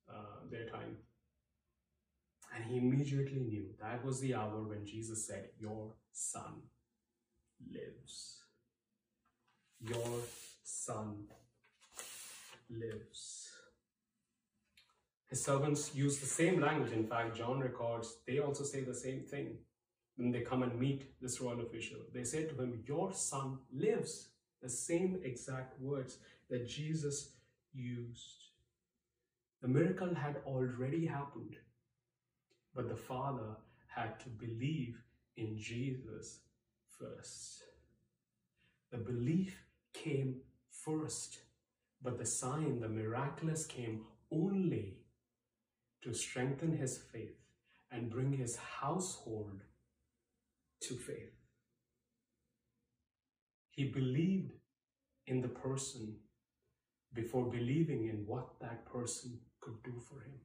uh, 0.09 0.45
their 0.49 0.67
time. 0.67 0.97
And 2.53 2.65
he 2.65 2.77
immediately 2.77 3.39
knew 3.39 3.65
that 3.81 4.03
was 4.03 4.19
the 4.19 4.35
hour 4.35 4.61
when 4.61 4.85
Jesus 4.85 5.25
said, 5.25 5.49
Your 5.59 5.93
son 6.11 6.61
lives. 7.71 8.41
Your 9.79 10.19
son 10.63 11.25
lives. 12.71 13.49
His 15.29 15.43
servants 15.43 15.95
use 15.95 16.19
the 16.19 16.25
same 16.25 16.59
language. 16.59 16.91
In 16.91 17.07
fact, 17.07 17.37
John 17.37 17.59
records, 17.59 18.17
they 18.27 18.39
also 18.39 18.63
say 18.63 18.81
the 18.81 18.93
same 18.93 19.21
thing 19.21 19.57
when 20.17 20.31
they 20.31 20.41
come 20.41 20.63
and 20.63 20.77
meet 20.79 21.19
this 21.21 21.39
royal 21.39 21.61
official. 21.61 21.99
They 22.13 22.23
say 22.23 22.43
to 22.45 22.55
him, 22.55 22.83
Your 22.85 23.13
son 23.13 23.59
lives. 23.73 24.27
The 24.61 24.69
same 24.69 25.19
exact 25.23 25.81
words 25.81 26.17
that 26.49 26.67
Jesus 26.67 27.31
used. 27.73 28.43
The 29.61 29.67
miracle 29.67 30.13
had 30.13 30.37
already 30.45 31.05
happened, 31.05 31.55
but 32.75 32.89
the 32.89 32.95
father 32.95 33.55
had 33.87 34.19
to 34.19 34.29
believe 34.29 35.01
in 35.37 35.57
Jesus 35.57 36.39
first. 36.99 37.63
The 38.91 38.97
belief 38.97 39.63
came 39.93 40.41
first, 40.69 41.39
but 42.03 42.17
the 42.17 42.25
sign, 42.25 42.79
the 42.79 42.89
miraculous, 42.89 43.65
came 43.65 44.01
only 44.31 44.95
to 46.03 46.13
strengthen 46.13 46.77
his 46.77 46.97
faith 46.97 47.37
and 47.91 48.09
bring 48.09 48.33
his 48.33 48.55
household 48.55 49.61
to 50.81 50.95
faith. 50.95 51.33
He 53.71 53.85
believed 53.85 54.53
in 55.27 55.41
the 55.41 55.47
person 55.47 56.15
before 57.13 57.45
believing 57.45 58.07
in 58.07 58.23
what 58.25 58.59
that 58.61 58.85
person 58.85 59.39
could 59.59 59.81
do 59.83 59.93
for 60.07 60.21
him. 60.21 60.39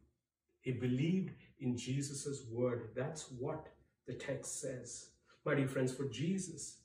He 0.61 0.73
believed 0.73 1.31
in 1.61 1.77
Jesus' 1.77 2.43
word. 2.51 2.91
That's 2.95 3.31
what 3.39 3.69
the 4.07 4.15
text 4.15 4.61
says. 4.61 5.11
My 5.45 5.55
dear 5.55 5.69
friends, 5.69 5.93
for 5.93 6.09
Jesus, 6.09 6.79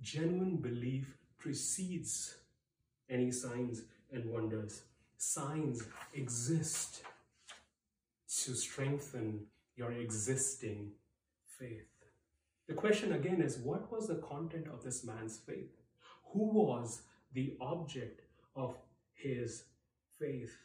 genuine 0.00 0.56
belief 0.56 1.16
precedes 1.38 2.34
any 3.08 3.30
signs 3.30 3.82
and 4.12 4.24
wonders. 4.26 4.82
Signs 5.16 5.82
exist 6.14 7.02
to 8.44 8.54
strengthen 8.54 9.46
your 9.76 9.92
existing 9.92 10.92
faith. 11.58 11.86
The 12.68 12.74
question 12.74 13.12
again 13.12 13.42
is 13.42 13.58
what 13.58 13.90
was 13.92 14.08
the 14.08 14.16
content 14.16 14.66
of 14.72 14.82
this 14.82 15.04
man's 15.04 15.38
faith? 15.38 15.76
Who 16.32 16.52
was 16.52 17.02
the 17.32 17.56
object 17.60 18.22
of 18.56 18.76
his 19.14 19.64
faith? 20.18 20.56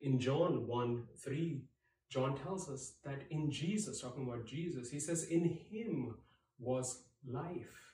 In 0.00 0.18
John 0.18 0.66
1 0.66 1.04
3, 1.16 1.62
John 2.08 2.36
tells 2.36 2.68
us 2.68 2.94
that 3.04 3.22
in 3.30 3.50
Jesus, 3.50 4.00
talking 4.00 4.24
about 4.28 4.46
Jesus, 4.46 4.90
he 4.90 5.00
says, 5.00 5.24
In 5.24 5.58
him 5.70 6.14
was 6.58 7.02
life. 7.26 7.85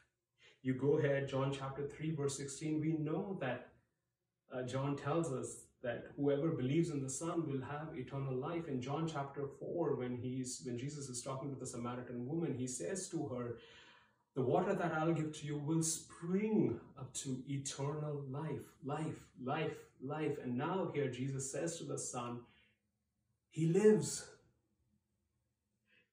You 0.62 0.75
go 0.75 0.98
ahead, 0.98 1.29
John 1.29 1.53
chapter 1.53 1.87
3, 1.87 2.12
verse 2.12 2.37
16, 2.37 2.81
we 2.81 2.92
know 2.92 3.37
that 3.40 3.68
uh, 4.55 4.62
John 4.62 4.96
tells 4.96 5.33
us 5.33 5.64
that 5.83 6.05
whoever 6.16 6.51
believes 6.51 6.90
in 6.90 7.03
the 7.03 7.11
Son 7.11 7.48
will 7.48 7.61
have 7.61 7.88
eternal 7.96 8.35
life. 8.35 8.68
In 8.68 8.81
John 8.81 9.09
chapter 9.09 9.46
4, 9.59 9.96
when 9.96 10.16
he's 10.16 10.62
when 10.64 10.79
Jesus 10.79 11.09
is 11.09 11.20
talking 11.22 11.53
to 11.53 11.59
the 11.59 11.66
Samaritan 11.66 12.27
woman, 12.27 12.55
he 12.57 12.68
says 12.68 13.09
to 13.09 13.27
her, 13.27 13.57
The 14.37 14.42
water 14.42 14.75
that 14.75 14.92
I'll 14.94 15.12
give 15.12 15.37
to 15.40 15.46
you 15.46 15.57
will 15.57 15.83
spring 15.83 16.79
up 16.96 17.12
to 17.14 17.42
eternal 17.48 18.22
life, 18.31 18.62
life, 18.85 19.27
life, 19.42 19.77
life. 20.01 20.37
And 20.44 20.57
now 20.57 20.92
here 20.94 21.11
Jesus 21.11 21.51
says 21.51 21.77
to 21.79 21.85
the 21.85 21.98
Son, 21.98 22.40
He 23.51 23.66
lives. 23.66 24.25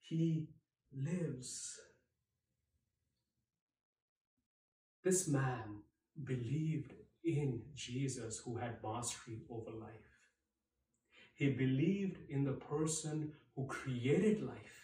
He 0.01 0.47
lives. 0.91 1.79
This 5.09 5.27
man 5.27 5.81
believed 6.23 6.93
in 7.23 7.63
Jesus 7.73 8.43
who 8.45 8.57
had 8.57 8.75
mastery 8.83 9.39
over 9.49 9.71
life. 9.71 10.11
He 11.33 11.49
believed 11.49 12.17
in 12.29 12.43
the 12.43 12.59
person 12.73 13.31
who 13.55 13.65
created 13.65 14.43
life. 14.43 14.77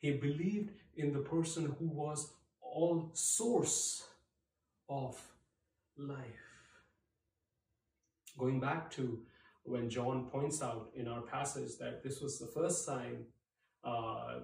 He 0.00 0.10
believed 0.14 0.70
in 0.96 1.12
the 1.12 1.20
person 1.20 1.76
who 1.78 1.86
was 1.86 2.32
all 2.60 3.10
source 3.12 4.08
of 4.88 5.16
life. 5.96 6.48
Going 8.36 8.58
back 8.58 8.90
to 8.96 9.20
when 9.62 9.88
John 9.88 10.26
points 10.32 10.62
out 10.62 10.90
in 10.96 11.06
our 11.06 11.22
passage 11.22 11.78
that 11.78 12.02
this 12.02 12.20
was 12.20 12.40
the 12.40 12.48
first 12.48 12.84
sign 12.84 13.24
uh, 13.84 14.40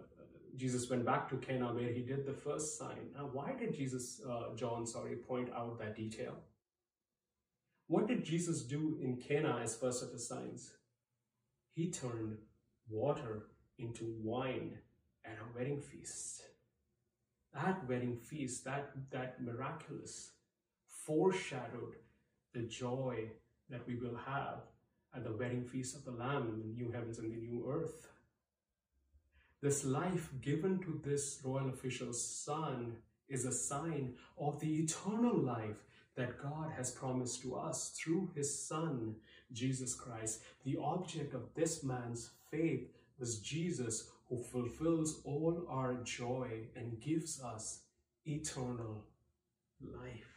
Jesus 0.57 0.88
went 0.88 1.05
back 1.05 1.29
to 1.29 1.37
Cana 1.37 1.73
where 1.73 1.92
he 1.92 2.03
did 2.03 2.27
the 2.27 2.33
first 2.33 2.79
sign. 2.79 3.11
Now, 3.14 3.29
why 3.33 3.55
did 3.59 3.75
Jesus, 3.75 4.21
uh, 4.29 4.55
John, 4.57 4.87
sorry, 4.87 5.16
point 5.16 5.51
out 5.55 5.79
that 5.79 5.97
detail? 5.97 6.35
What 7.88 8.09
did 8.09 8.25
Jesus 8.25 8.62
do 8.62 8.99
in 9.01 9.16
Cana 9.16 9.61
as 9.62 9.77
first 9.77 10.03
of 10.03 10.11
his 10.11 10.27
signs? 10.27 10.73
He 11.73 11.90
turned 11.90 12.38
water 12.88 13.47
into 13.79 14.14
wine 14.23 14.79
at 15.25 15.38
a 15.38 15.59
wedding 15.59 15.81
feast. 15.81 16.42
That 17.55 17.88
wedding 17.88 18.16
feast, 18.16 18.64
that, 18.64 18.90
that 19.11 19.42
miraculous, 19.42 20.31
foreshadowed 20.87 21.97
the 22.55 22.62
joy 22.62 23.31
that 23.69 23.87
we 23.87 23.97
will 23.97 24.19
have 24.27 24.61
at 25.14 25.25
the 25.25 25.33
wedding 25.33 25.64
feast 25.64 25.97
of 25.97 26.05
the 26.05 26.11
Lamb 26.11 26.49
in 26.49 26.59
the 26.59 26.83
new 26.83 26.90
heavens 26.90 27.19
and 27.19 27.33
the 27.33 27.37
new 27.37 27.64
earth. 27.71 28.09
This 29.67 29.85
life 29.85 30.29
given 30.41 30.79
to 30.85 31.01
this 31.05 31.41
royal 31.43 31.71
official's 31.71 32.23
son 32.25 32.99
is 33.29 33.45
a 33.45 33.51
sign 33.51 34.15
of 34.39 34.61
the 34.61 34.73
eternal 34.77 35.37
life 35.37 35.83
that 36.15 36.41
God 36.41 36.71
has 36.77 36.93
promised 36.93 37.43
to 37.43 37.57
us 37.57 37.91
through 37.99 38.31
his 38.37 38.57
son, 38.57 39.17
Jesus 39.53 39.93
Christ. 39.93 40.43
The 40.65 40.77
object 40.81 41.35
of 41.35 41.53
this 41.57 41.83
man's 41.83 42.31
faith 42.49 42.93
was 43.19 43.41
Jesus 43.41 44.09
who 44.29 44.41
fulfills 44.41 45.21
all 45.25 45.67
our 45.69 45.95
joy 46.05 46.69
and 46.77 47.01
gives 47.01 47.43
us 47.43 47.81
eternal 48.25 49.03
life. 49.83 50.31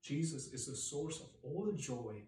Jesus 0.00 0.52
is 0.52 0.66
the 0.66 0.76
source 0.76 1.18
of 1.18 1.30
all 1.42 1.72
joy 1.74 2.22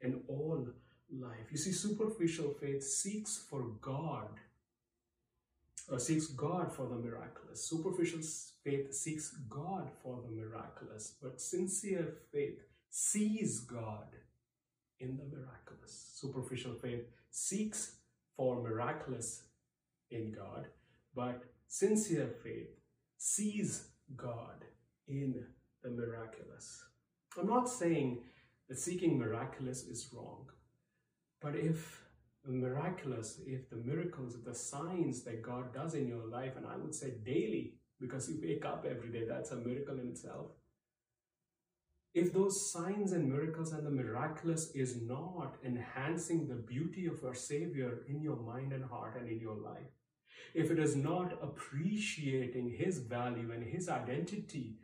and 0.00 0.20
all 0.28 0.64
life. 1.10 1.50
You 1.50 1.58
see, 1.58 1.72
superficial 1.72 2.54
faith 2.60 2.84
seeks 2.84 3.44
for 3.50 3.62
God 3.80 4.28
Uh, 5.92 5.98
seeks 5.98 6.26
God 6.26 6.72
for 6.72 6.86
the 6.88 6.96
miraculous. 6.96 7.62
Superficial 7.62 8.20
faith 8.64 8.92
seeks 8.92 9.30
God 9.48 9.88
for 10.02 10.20
the 10.26 10.34
miraculous, 10.34 11.14
but 11.22 11.40
sincere 11.40 12.14
faith 12.32 12.58
sees 12.90 13.60
God 13.60 14.08
in 14.98 15.16
the 15.16 15.24
miraculous. 15.24 16.10
Superficial 16.14 16.74
faith 16.74 17.04
seeks 17.30 17.98
for 18.36 18.60
miraculous 18.60 19.44
in 20.10 20.32
God, 20.32 20.66
but 21.14 21.44
sincere 21.68 22.30
faith 22.42 22.70
sees 23.16 23.88
God 24.16 24.64
in 25.06 25.44
the 25.84 25.90
miraculous. 25.90 26.82
I'm 27.38 27.46
not 27.46 27.68
saying 27.68 28.24
that 28.68 28.78
seeking 28.78 29.18
miraculous 29.18 29.84
is 29.84 30.08
wrong, 30.12 30.46
but 31.40 31.54
if 31.54 32.05
miraculous 32.46 33.40
if 33.46 33.68
the 33.70 33.76
miracles, 33.76 34.36
the 34.44 34.54
signs 34.54 35.22
that 35.24 35.42
God 35.42 35.74
does 35.74 35.94
in 35.94 36.08
your 36.08 36.26
life, 36.26 36.52
and 36.56 36.66
I 36.66 36.76
would 36.76 36.94
say 36.94 37.14
daily, 37.24 37.74
because 38.00 38.28
you 38.28 38.38
wake 38.42 38.64
up 38.64 38.86
every 38.88 39.10
day, 39.10 39.24
that's 39.28 39.50
a 39.50 39.56
miracle 39.56 39.98
in 39.98 40.08
itself. 40.08 40.46
If 42.14 42.32
those 42.32 42.72
signs 42.72 43.12
and 43.12 43.30
miracles 43.30 43.72
and 43.72 43.86
the 43.86 43.90
miraculous 43.90 44.70
is 44.74 45.02
not 45.02 45.56
enhancing 45.64 46.48
the 46.48 46.54
beauty 46.54 47.06
of 47.06 47.22
our 47.22 47.34
Savior 47.34 48.04
in 48.08 48.22
your 48.22 48.36
mind 48.36 48.72
and 48.72 48.84
heart 48.84 49.18
and 49.18 49.28
in 49.28 49.38
your 49.38 49.56
life, 49.56 49.92
if 50.54 50.70
it 50.70 50.78
is 50.78 50.96
not 50.96 51.38
appreciating 51.42 52.70
His 52.70 52.98
value 52.98 53.52
and 53.52 53.62
His 53.62 53.90
identity 53.90 54.76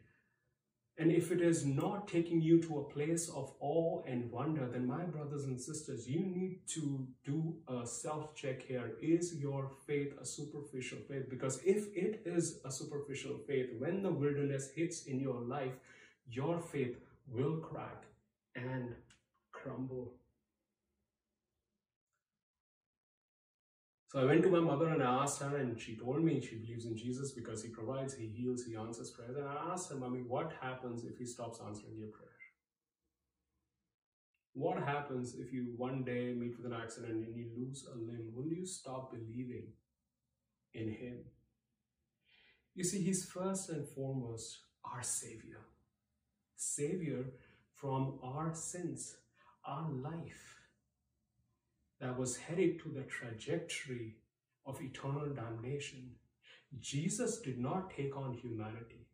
and 1.02 1.10
if 1.10 1.32
it 1.32 1.40
is 1.40 1.66
not 1.66 2.06
taking 2.06 2.40
you 2.40 2.62
to 2.62 2.78
a 2.78 2.84
place 2.84 3.28
of 3.28 3.52
awe 3.58 4.02
and 4.06 4.30
wonder, 4.30 4.68
then 4.68 4.86
my 4.86 5.02
brothers 5.02 5.46
and 5.46 5.60
sisters, 5.60 6.06
you 6.08 6.20
need 6.20 6.60
to 6.68 7.08
do 7.24 7.56
a 7.66 7.84
self 7.84 8.36
check 8.36 8.62
here. 8.62 8.92
Is 9.02 9.34
your 9.34 9.68
faith 9.84 10.14
a 10.22 10.24
superficial 10.24 10.98
faith? 11.08 11.28
Because 11.28 11.58
if 11.64 11.88
it 11.96 12.22
is 12.24 12.60
a 12.64 12.70
superficial 12.70 13.36
faith, 13.48 13.70
when 13.80 14.04
the 14.04 14.12
wilderness 14.12 14.70
hits 14.76 15.06
in 15.06 15.18
your 15.18 15.40
life, 15.40 15.72
your 16.30 16.60
faith 16.60 16.96
will 17.26 17.56
crack 17.56 18.04
and 18.54 18.94
crumble. 19.50 20.14
So 24.12 24.20
I 24.20 24.25
went 24.27 24.42
to 24.42 24.51
my 24.51 24.61
mother 24.61 24.88
and 24.88 25.03
I 25.03 25.22
asked 25.22 25.40
her, 25.40 25.57
and 25.57 25.81
she 25.81 25.96
told 25.96 26.22
me 26.22 26.38
she 26.38 26.57
believes 26.57 26.85
in 26.85 26.94
Jesus 26.94 27.33
because 27.33 27.62
he 27.62 27.70
provides, 27.70 28.12
he 28.12 28.27
heals, 28.27 28.62
he 28.62 28.77
answers 28.77 29.11
prayers. 29.11 29.38
And 29.38 29.48
I 29.48 29.72
asked 29.72 29.90
her, 29.90 29.96
Mommy, 29.96 30.18
what 30.20 30.53
happens 30.61 31.05
if 31.05 31.16
he 31.16 31.25
stops 31.25 31.61
answering 31.66 31.96
your 31.96 32.09
prayer? 32.09 32.29
What 34.53 34.83
happens 34.83 35.37
if 35.37 35.51
you 35.51 35.72
one 35.79 36.05
day 36.05 36.35
meet 36.35 36.59
with 36.59 36.70
an 36.70 36.79
accident 36.79 37.25
and 37.25 37.35
you 37.35 37.46
lose 37.57 37.87
a 37.90 37.96
limb? 37.96 38.33
Will 38.35 38.53
you 38.53 38.66
stop 38.66 39.11
believing 39.11 39.68
in 40.75 40.88
Him? 40.88 41.20
You 42.75 42.85
see, 42.85 43.03
He's 43.03 43.25
first 43.25 43.70
and 43.70 43.88
foremost 43.88 44.59
our 44.85 45.03
Savior. 45.03 45.61
Savior 46.55 47.25
from 47.75 48.18
our 48.22 48.55
sins, 48.55 49.16
our 49.64 49.90
life 49.90 50.62
that 52.02 52.18
was 52.18 52.36
headed 52.36 52.80
to 52.82 52.88
the 52.88 53.02
trajectory 53.02 54.16
of 54.66 54.82
eternal 54.82 55.28
damnation. 55.28 56.10
Jesus 56.80 57.40
did 57.40 57.58
not 57.58 57.90
take 57.96 58.16
on 58.16 58.34
humanity. 58.34 59.06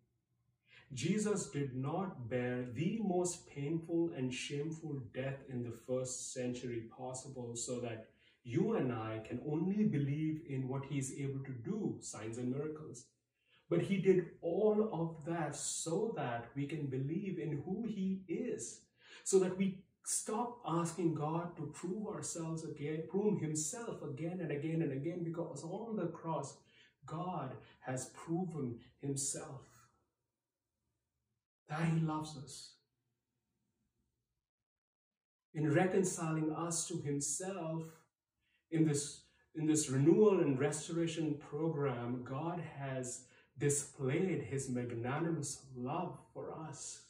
Jesus 0.94 1.51
did 1.51 1.77
not 1.77 2.31
bear 2.31 2.64
the 2.74 2.98
most 3.03 3.46
painful 3.46 4.12
and 4.16 4.33
shameful 4.33 5.03
death 5.14 5.40
in 5.51 5.62
the 5.62 5.77
first 5.87 6.33
century 6.33 6.85
possible 6.96 7.55
so 7.55 7.79
that 7.81 8.07
you 8.42 8.77
and 8.77 8.90
I 8.90 9.20
can 9.29 9.40
only 9.46 9.85
believe 9.85 10.40
in 10.48 10.66
what 10.66 10.87
he 10.87 10.98
is 10.98 11.12
able 11.18 11.44
to 11.44 11.53
do, 11.53 11.98
signs 12.01 12.38
and 12.38 12.51
miracles. 12.51 13.05
But 13.68 13.83
he 13.83 13.98
did 13.98 14.31
all 14.40 14.88
of 14.90 15.31
that 15.31 15.55
so 15.55 16.14
that 16.16 16.46
we 16.57 16.64
can 16.64 16.87
believe 16.87 17.38
in 17.38 17.62
who 17.66 17.87
he 17.87 18.22
is, 18.27 18.81
so 19.24 19.38
that 19.40 19.59
we 19.59 19.83
stop 20.09 20.62
asking 20.66 21.14
God 21.14 21.55
to 21.59 21.71
prove 21.75 22.07
ourselves 22.07 22.64
again, 22.64 23.03
prove 23.11 23.42
himself 23.42 24.03
again 24.03 24.38
and 24.40 24.51
again 24.51 24.81
and 24.81 24.90
again, 24.90 25.23
because 25.23 25.62
on 25.62 25.97
the 25.97 26.07
cross, 26.07 26.57
God 27.05 27.53
has 27.81 28.07
proven 28.14 28.79
himself 29.03 29.66
that 31.68 31.85
he 31.88 32.01
loves 32.01 32.38
us. 32.42 32.71
In 35.53 35.75
reconciling 35.75 36.55
us 36.57 36.88
to 36.88 36.97
himself 37.03 37.83
in 38.71 38.87
this, 38.87 39.25
in 39.57 39.66
this 39.66 39.90
renewal 39.90 40.40
and 40.40 40.59
restoration 40.59 41.38
program, 41.51 42.25
God 42.25 42.62
has 42.79 43.25
displayed 43.59 44.47
his 44.49 44.71
magnanimous 44.71 45.66
love 45.77 46.16
for 46.33 46.51
us. 46.66 47.08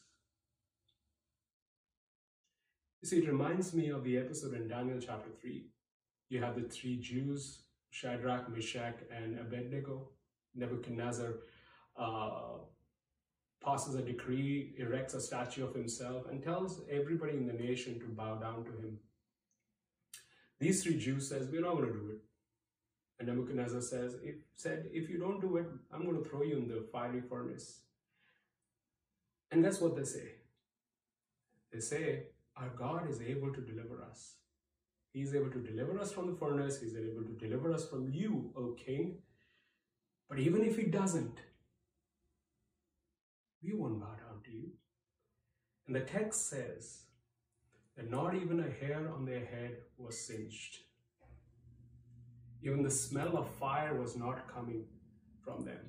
You 3.01 3.07
see, 3.07 3.19
it 3.19 3.27
reminds 3.27 3.73
me 3.73 3.89
of 3.89 4.03
the 4.03 4.17
episode 4.17 4.53
in 4.53 4.67
Daniel 4.67 4.99
chapter 4.99 5.29
3. 5.41 5.65
You 6.29 6.41
have 6.41 6.55
the 6.55 6.67
three 6.67 6.97
Jews, 6.97 7.63
Shadrach, 7.91 8.49
Meshach, 8.53 8.97
and 9.15 9.39
Abednego. 9.39 10.09
Nebuchadnezzar 10.53 11.35
uh, 11.97 12.57
passes 13.63 13.95
a 13.95 14.01
decree, 14.01 14.75
erects 14.77 15.13
a 15.13 15.21
statue 15.21 15.65
of 15.65 15.73
himself, 15.73 16.25
and 16.29 16.43
tells 16.43 16.81
everybody 16.91 17.37
in 17.37 17.47
the 17.47 17.53
nation 17.53 17.99
to 18.01 18.05
bow 18.07 18.35
down 18.35 18.65
to 18.65 18.71
him. 18.71 18.99
These 20.59 20.83
three 20.83 20.97
Jews 20.97 21.29
says, 21.29 21.47
we're 21.49 21.61
not 21.61 21.75
going 21.75 21.87
to 21.87 21.93
do 21.93 22.09
it. 22.09 22.19
And 23.17 23.29
Nebuchadnezzar 23.29 23.81
says, 23.81 24.17
if, 24.21 24.35
said, 24.55 24.89
if 24.91 25.09
you 25.09 25.17
don't 25.17 25.39
do 25.39 25.55
it, 25.55 25.67
I'm 25.93 26.03
going 26.03 26.21
to 26.21 26.29
throw 26.29 26.43
you 26.43 26.57
in 26.57 26.67
the 26.67 26.85
fiery 26.91 27.21
furnace. 27.21 27.79
And 29.51 29.63
that's 29.63 29.79
what 29.79 29.95
they 29.95 30.03
say. 30.03 30.33
They 31.71 31.79
say, 31.79 32.23
our 32.59 32.69
God 32.69 33.09
is 33.09 33.21
able 33.21 33.53
to 33.53 33.61
deliver 33.61 34.03
us. 34.03 34.35
He 35.13 35.21
is 35.21 35.33
able 35.33 35.49
to 35.51 35.59
deliver 35.59 35.99
us 35.99 36.11
from 36.11 36.27
the 36.27 36.37
furnace. 36.37 36.79
He's 36.81 36.95
able 36.95 37.23
to 37.23 37.35
deliver 37.39 37.73
us 37.73 37.87
from 37.89 38.11
you, 38.11 38.51
O 38.55 38.75
king. 38.85 39.19
But 40.29 40.39
even 40.39 40.63
if 40.63 40.77
he 40.77 40.83
doesn't, 40.83 41.39
we 43.63 43.73
won't 43.73 43.99
bow 43.99 44.07
down 44.07 44.43
to 44.45 44.51
you. 44.51 44.69
And 45.87 45.95
the 45.95 46.01
text 46.01 46.49
says 46.49 47.05
that 47.97 48.11
not 48.11 48.35
even 48.35 48.59
a 48.59 48.85
hair 48.85 49.11
on 49.13 49.25
their 49.25 49.45
head 49.45 49.77
was 49.97 50.17
singed. 50.17 50.77
Even 52.61 52.83
the 52.83 52.91
smell 52.91 53.37
of 53.37 53.49
fire 53.55 53.99
was 53.99 54.15
not 54.15 54.53
coming 54.53 54.83
from 55.43 55.65
them. 55.65 55.79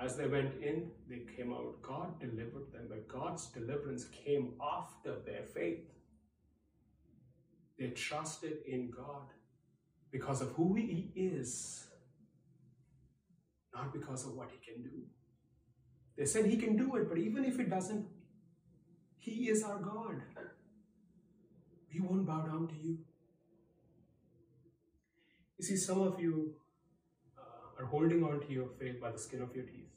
As 0.00 0.16
they 0.16 0.26
went 0.26 0.52
in, 0.62 0.90
they 1.08 1.22
came 1.36 1.52
out. 1.52 1.82
God 1.82 2.20
delivered 2.20 2.72
them, 2.72 2.86
but 2.88 3.08
God's 3.08 3.46
deliverance 3.46 4.04
came 4.04 4.52
after 4.62 5.16
their 5.26 5.42
faith. 5.42 5.80
They 7.78 7.88
trusted 7.88 8.58
in 8.66 8.90
God 8.90 9.26
because 10.12 10.40
of 10.40 10.52
who 10.52 10.74
He 10.74 11.10
is, 11.16 11.86
not 13.74 13.92
because 13.92 14.24
of 14.24 14.34
what 14.34 14.50
He 14.50 14.72
can 14.72 14.82
do. 14.82 15.02
They 16.16 16.26
said 16.26 16.46
He 16.46 16.56
can 16.56 16.76
do 16.76 16.94
it, 16.96 17.08
but 17.08 17.18
even 17.18 17.44
if 17.44 17.58
it 17.58 17.68
doesn't, 17.68 18.06
He 19.16 19.48
is 19.48 19.64
our 19.64 19.78
God. 19.78 20.22
We 21.92 22.00
won't 22.00 22.26
bow 22.26 22.42
down 22.42 22.68
to 22.68 22.74
you. 22.74 22.98
You 25.58 25.64
see, 25.64 25.76
some 25.76 26.02
of 26.02 26.20
you 26.20 26.54
uh, 27.36 27.82
are 27.82 27.86
holding 27.86 28.22
on 28.22 28.40
to 28.40 28.52
your 28.52 28.68
faith 28.78 29.00
by 29.00 29.10
the 29.10 29.18
skin 29.18 29.42
of 29.42 29.54
your 29.56 29.64
teeth. 29.64 29.87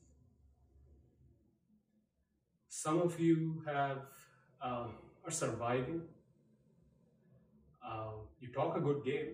Some 2.81 2.99
of 2.99 3.19
you 3.19 3.61
have 3.67 3.97
uh, 4.59 4.87
are 5.23 5.31
surviving. 5.31 6.01
Uh, 7.87 8.13
you 8.39 8.47
talk 8.47 8.75
a 8.75 8.79
good 8.79 9.03
game, 9.05 9.33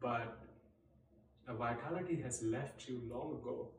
but 0.00 0.38
the 1.44 1.54
vitality 1.54 2.20
has 2.22 2.44
left 2.44 2.88
you 2.88 3.00
long 3.12 3.32
ago. 3.40 3.70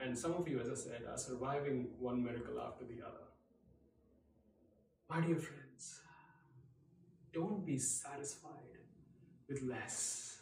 And 0.00 0.16
some 0.16 0.34
of 0.34 0.46
you, 0.46 0.60
as 0.60 0.68
I 0.70 0.74
said, 0.74 1.02
are 1.10 1.18
surviving 1.18 1.88
one 1.98 2.22
miracle 2.22 2.60
after 2.60 2.84
the 2.84 3.04
other. 3.04 3.26
My 5.10 5.20
dear 5.26 5.40
friends, 5.40 6.00
don't 7.32 7.66
be 7.66 7.76
satisfied 7.76 8.78
with 9.48 9.62
less 9.62 10.36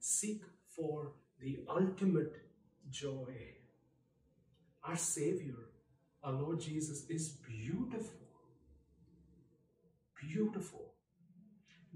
seek 0.00 0.40
for 0.70 1.12
the 1.38 1.58
ultimate 1.68 2.34
joy. 2.90 3.36
Our 4.82 4.96
Savior, 4.96 5.71
our 6.22 6.32
Lord 6.32 6.60
Jesus, 6.60 7.04
is 7.08 7.28
beautiful. 7.28 8.20
Beautiful. 10.20 10.94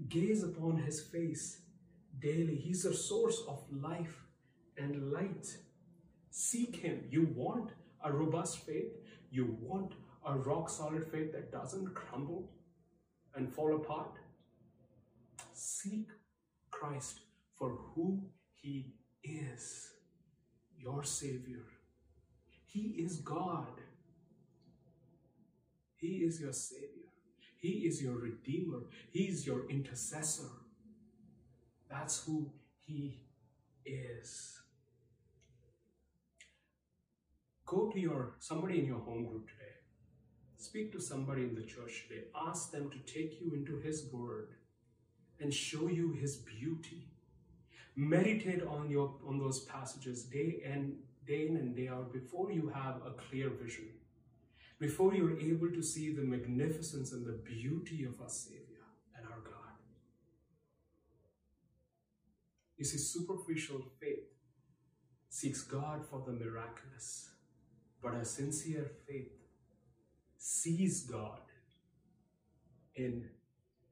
Gaze 0.09 0.43
upon 0.43 0.77
his 0.77 1.01
face 1.01 1.61
daily. 2.19 2.55
He's 2.55 2.85
a 2.85 2.93
source 2.93 3.41
of 3.47 3.63
life 3.71 4.25
and 4.77 5.11
light. 5.11 5.47
Seek 6.29 6.75
him. 6.75 7.05
You 7.09 7.29
want 7.35 7.71
a 8.03 8.11
robust 8.11 8.65
faith. 8.65 8.93
You 9.31 9.57
want 9.61 9.93
a 10.25 10.35
rock 10.35 10.69
solid 10.69 11.05
faith 11.09 11.31
that 11.31 11.51
doesn't 11.51 11.93
crumble 11.95 12.51
and 13.35 13.51
fall 13.53 13.75
apart. 13.75 14.19
Seek 15.53 16.07
Christ 16.69 17.21
for 17.57 17.69
who 17.69 18.21
he 18.51 18.93
is 19.23 19.91
your 20.77 21.03
Savior. 21.03 21.65
He 22.65 22.95
is 22.99 23.17
God. 23.17 23.81
He 25.97 26.17
is 26.27 26.39
your 26.39 26.53
Savior. 26.53 27.09
He 27.57 27.87
is 27.87 28.01
your 28.01 28.17
Redeemer. 28.17 28.83
He 29.11 29.23
is 29.25 29.45
your 29.45 29.69
intercessor. 29.69 30.49
That's 31.89 32.23
who 32.23 32.51
He 32.85 33.21
is. 33.85 34.59
Go 37.65 37.89
to 37.89 37.99
your 37.99 38.35
somebody 38.39 38.79
in 38.79 38.85
your 38.85 38.99
home 38.99 39.25
group 39.25 39.47
today. 39.49 39.73
Speak 40.57 40.91
to 40.93 41.01
somebody 41.01 41.43
in 41.43 41.55
the 41.55 41.63
church 41.63 42.05
today. 42.07 42.25
Ask 42.47 42.71
them 42.71 42.89
to 42.91 43.13
take 43.13 43.41
you 43.41 43.53
into 43.53 43.79
His 43.79 44.11
Word 44.11 44.49
and 45.39 45.53
show 45.53 45.87
you 45.87 46.13
His 46.13 46.37
beauty 46.37 47.07
meditate 47.97 48.61
on 48.61 48.89
your 48.89 49.15
on 49.27 49.39
those 49.39 49.61
passages 49.61 50.23
day 50.23 50.61
and 50.63 50.93
day 51.25 51.47
in 51.47 51.57
and 51.57 51.75
day 51.75 51.87
out 51.87 52.13
before 52.13 52.51
you 52.51 52.71
have 52.73 52.97
a 53.03 53.11
clear 53.11 53.49
vision 53.49 53.85
before 54.79 55.13
you're 55.13 55.39
able 55.39 55.69
to 55.69 55.81
see 55.81 56.13
the 56.13 56.21
magnificence 56.21 57.11
and 57.11 57.25
the 57.25 57.39
beauty 57.53 58.03
of 58.03 58.19
our 58.21 58.29
savior 58.29 58.85
and 59.17 59.25
our 59.27 59.39
god 59.39 59.75
you 62.77 62.85
see 62.85 62.97
superficial 62.97 63.81
faith 63.99 64.29
seeks 65.29 65.61
god 65.61 66.05
for 66.05 66.23
the 66.25 66.31
miraculous 66.31 67.29
but 68.01 68.13
a 68.13 68.25
sincere 68.25 68.91
faith 69.07 69.33
sees 70.37 71.03
god 71.03 71.41
in 72.95 73.25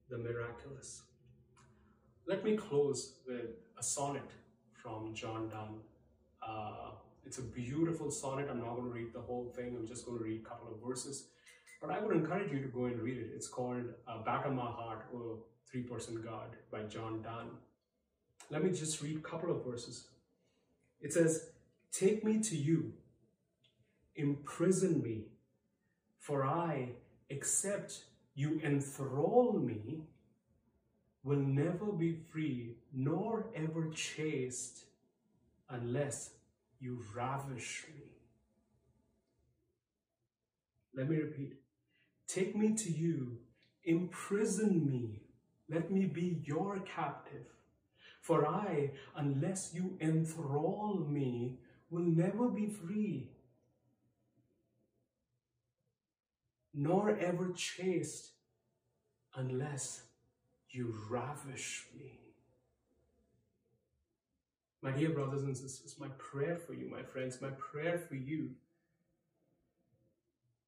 the 0.09 0.17
miraculous 0.17 1.01
let 2.27 2.43
me 2.43 2.55
close 2.55 3.17
with 3.27 3.51
a 3.77 3.83
sonnet 3.83 4.31
from 4.73 5.13
John 5.13 5.47
Donne. 5.49 5.81
Uh, 6.41 6.91
it's 7.25 7.39
a 7.39 7.41
beautiful 7.41 8.11
sonnet. 8.11 8.47
I'm 8.49 8.59
not 8.59 8.75
going 8.75 8.87
to 8.87 8.93
read 8.93 9.13
the 9.13 9.21
whole 9.21 9.51
thing. 9.55 9.75
I'm 9.77 9.87
just 9.87 10.05
going 10.05 10.17
to 10.17 10.23
read 10.23 10.41
a 10.45 10.49
couple 10.49 10.67
of 10.71 10.87
verses. 10.87 11.27
But 11.81 11.89
I 11.91 11.99
would 11.99 12.15
encourage 12.15 12.51
you 12.51 12.61
to 12.61 12.67
go 12.67 12.85
and 12.85 13.01
read 13.01 13.17
it. 13.17 13.31
It's 13.35 13.47
called 13.47 13.85
uh, 14.07 14.23
Batter 14.23 14.51
My 14.51 14.65
Heart, 14.65 15.07
or 15.13 15.37
Three-Person 15.69 16.21
God 16.23 16.55
by 16.71 16.83
John 16.83 17.21
Donne. 17.21 17.51
Let 18.49 18.63
me 18.63 18.71
just 18.71 19.01
read 19.01 19.17
a 19.17 19.21
couple 19.21 19.51
of 19.51 19.65
verses. 19.65 20.07
It 21.01 21.13
says, 21.13 21.49
Take 21.91 22.23
me 22.23 22.39
to 22.41 22.55
you, 22.55 22.93
imprison 24.15 25.01
me, 25.01 25.25
for 26.19 26.45
I 26.45 26.89
except 27.29 28.03
you 28.35 28.59
enthrall 28.63 29.53
me 29.53 30.03
will 31.23 31.39
never 31.39 31.91
be 31.91 32.13
free 32.31 32.75
nor 32.93 33.47
ever 33.55 33.89
chaste 33.89 34.85
unless 35.69 36.34
you 36.85 37.03
ravish 37.15 37.85
me. 37.95 38.03
Let 40.95 41.09
me 41.09 41.17
repeat. 41.17 41.53
Take 42.27 42.55
me 42.55 42.75
to 42.75 42.91
you, 42.91 43.39
imprison 43.83 44.85
me, 44.85 45.23
let 45.67 45.91
me 45.91 46.05
be 46.05 46.41
your 46.43 46.79
captive. 46.79 47.47
For 48.21 48.47
I, 48.47 48.91
unless 49.15 49.71
you 49.73 49.97
enthrall 49.99 51.07
me, 51.09 51.59
will 51.89 52.03
never 52.03 52.49
be 52.49 52.67
free, 52.67 53.31
nor 56.73 57.17
ever 57.17 57.51
chaste, 57.55 58.31
unless 59.35 60.03
you 60.69 60.93
ravish 61.09 61.85
me. 61.97 62.24
My 64.85 64.91
dear 64.91 65.09
brothers 65.09 65.41
and 65.41 65.57
sisters, 65.57 65.95
my 65.99 66.09
prayer 66.19 66.57
for 66.57 66.75
you, 66.75 66.87
my 66.87 67.01
friends, 67.01 67.41
my 67.41 67.49
prayer 67.49 67.97
for 67.97 68.13
you 68.13 68.51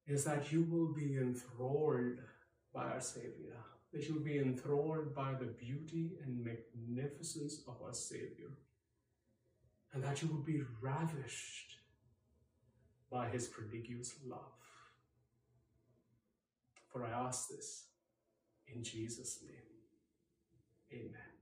is 0.08 0.24
that 0.24 0.50
you 0.50 0.64
will 0.64 0.92
be 0.92 1.16
enthralled 1.16 2.18
by 2.74 2.86
our 2.86 3.00
Savior, 3.00 3.54
that 3.92 4.08
you 4.08 4.14
will 4.14 4.24
be 4.24 4.38
enthralled 4.38 5.14
by 5.14 5.34
the 5.38 5.46
beauty 5.46 6.18
and 6.24 6.44
magnificence 6.44 7.60
of 7.68 7.76
our 7.86 7.94
Savior, 7.94 8.50
and 9.92 10.02
that 10.02 10.20
you 10.20 10.26
will 10.26 10.42
be 10.42 10.62
ravished 10.82 11.76
by 13.12 13.28
His 13.28 13.46
prodigious 13.46 14.16
love. 14.26 14.40
For 16.92 17.06
I 17.06 17.10
ask 17.10 17.50
this 17.50 17.84
in 18.66 18.82
Jesus' 18.82 19.38
name. 19.46 21.00
Amen. 21.04 21.37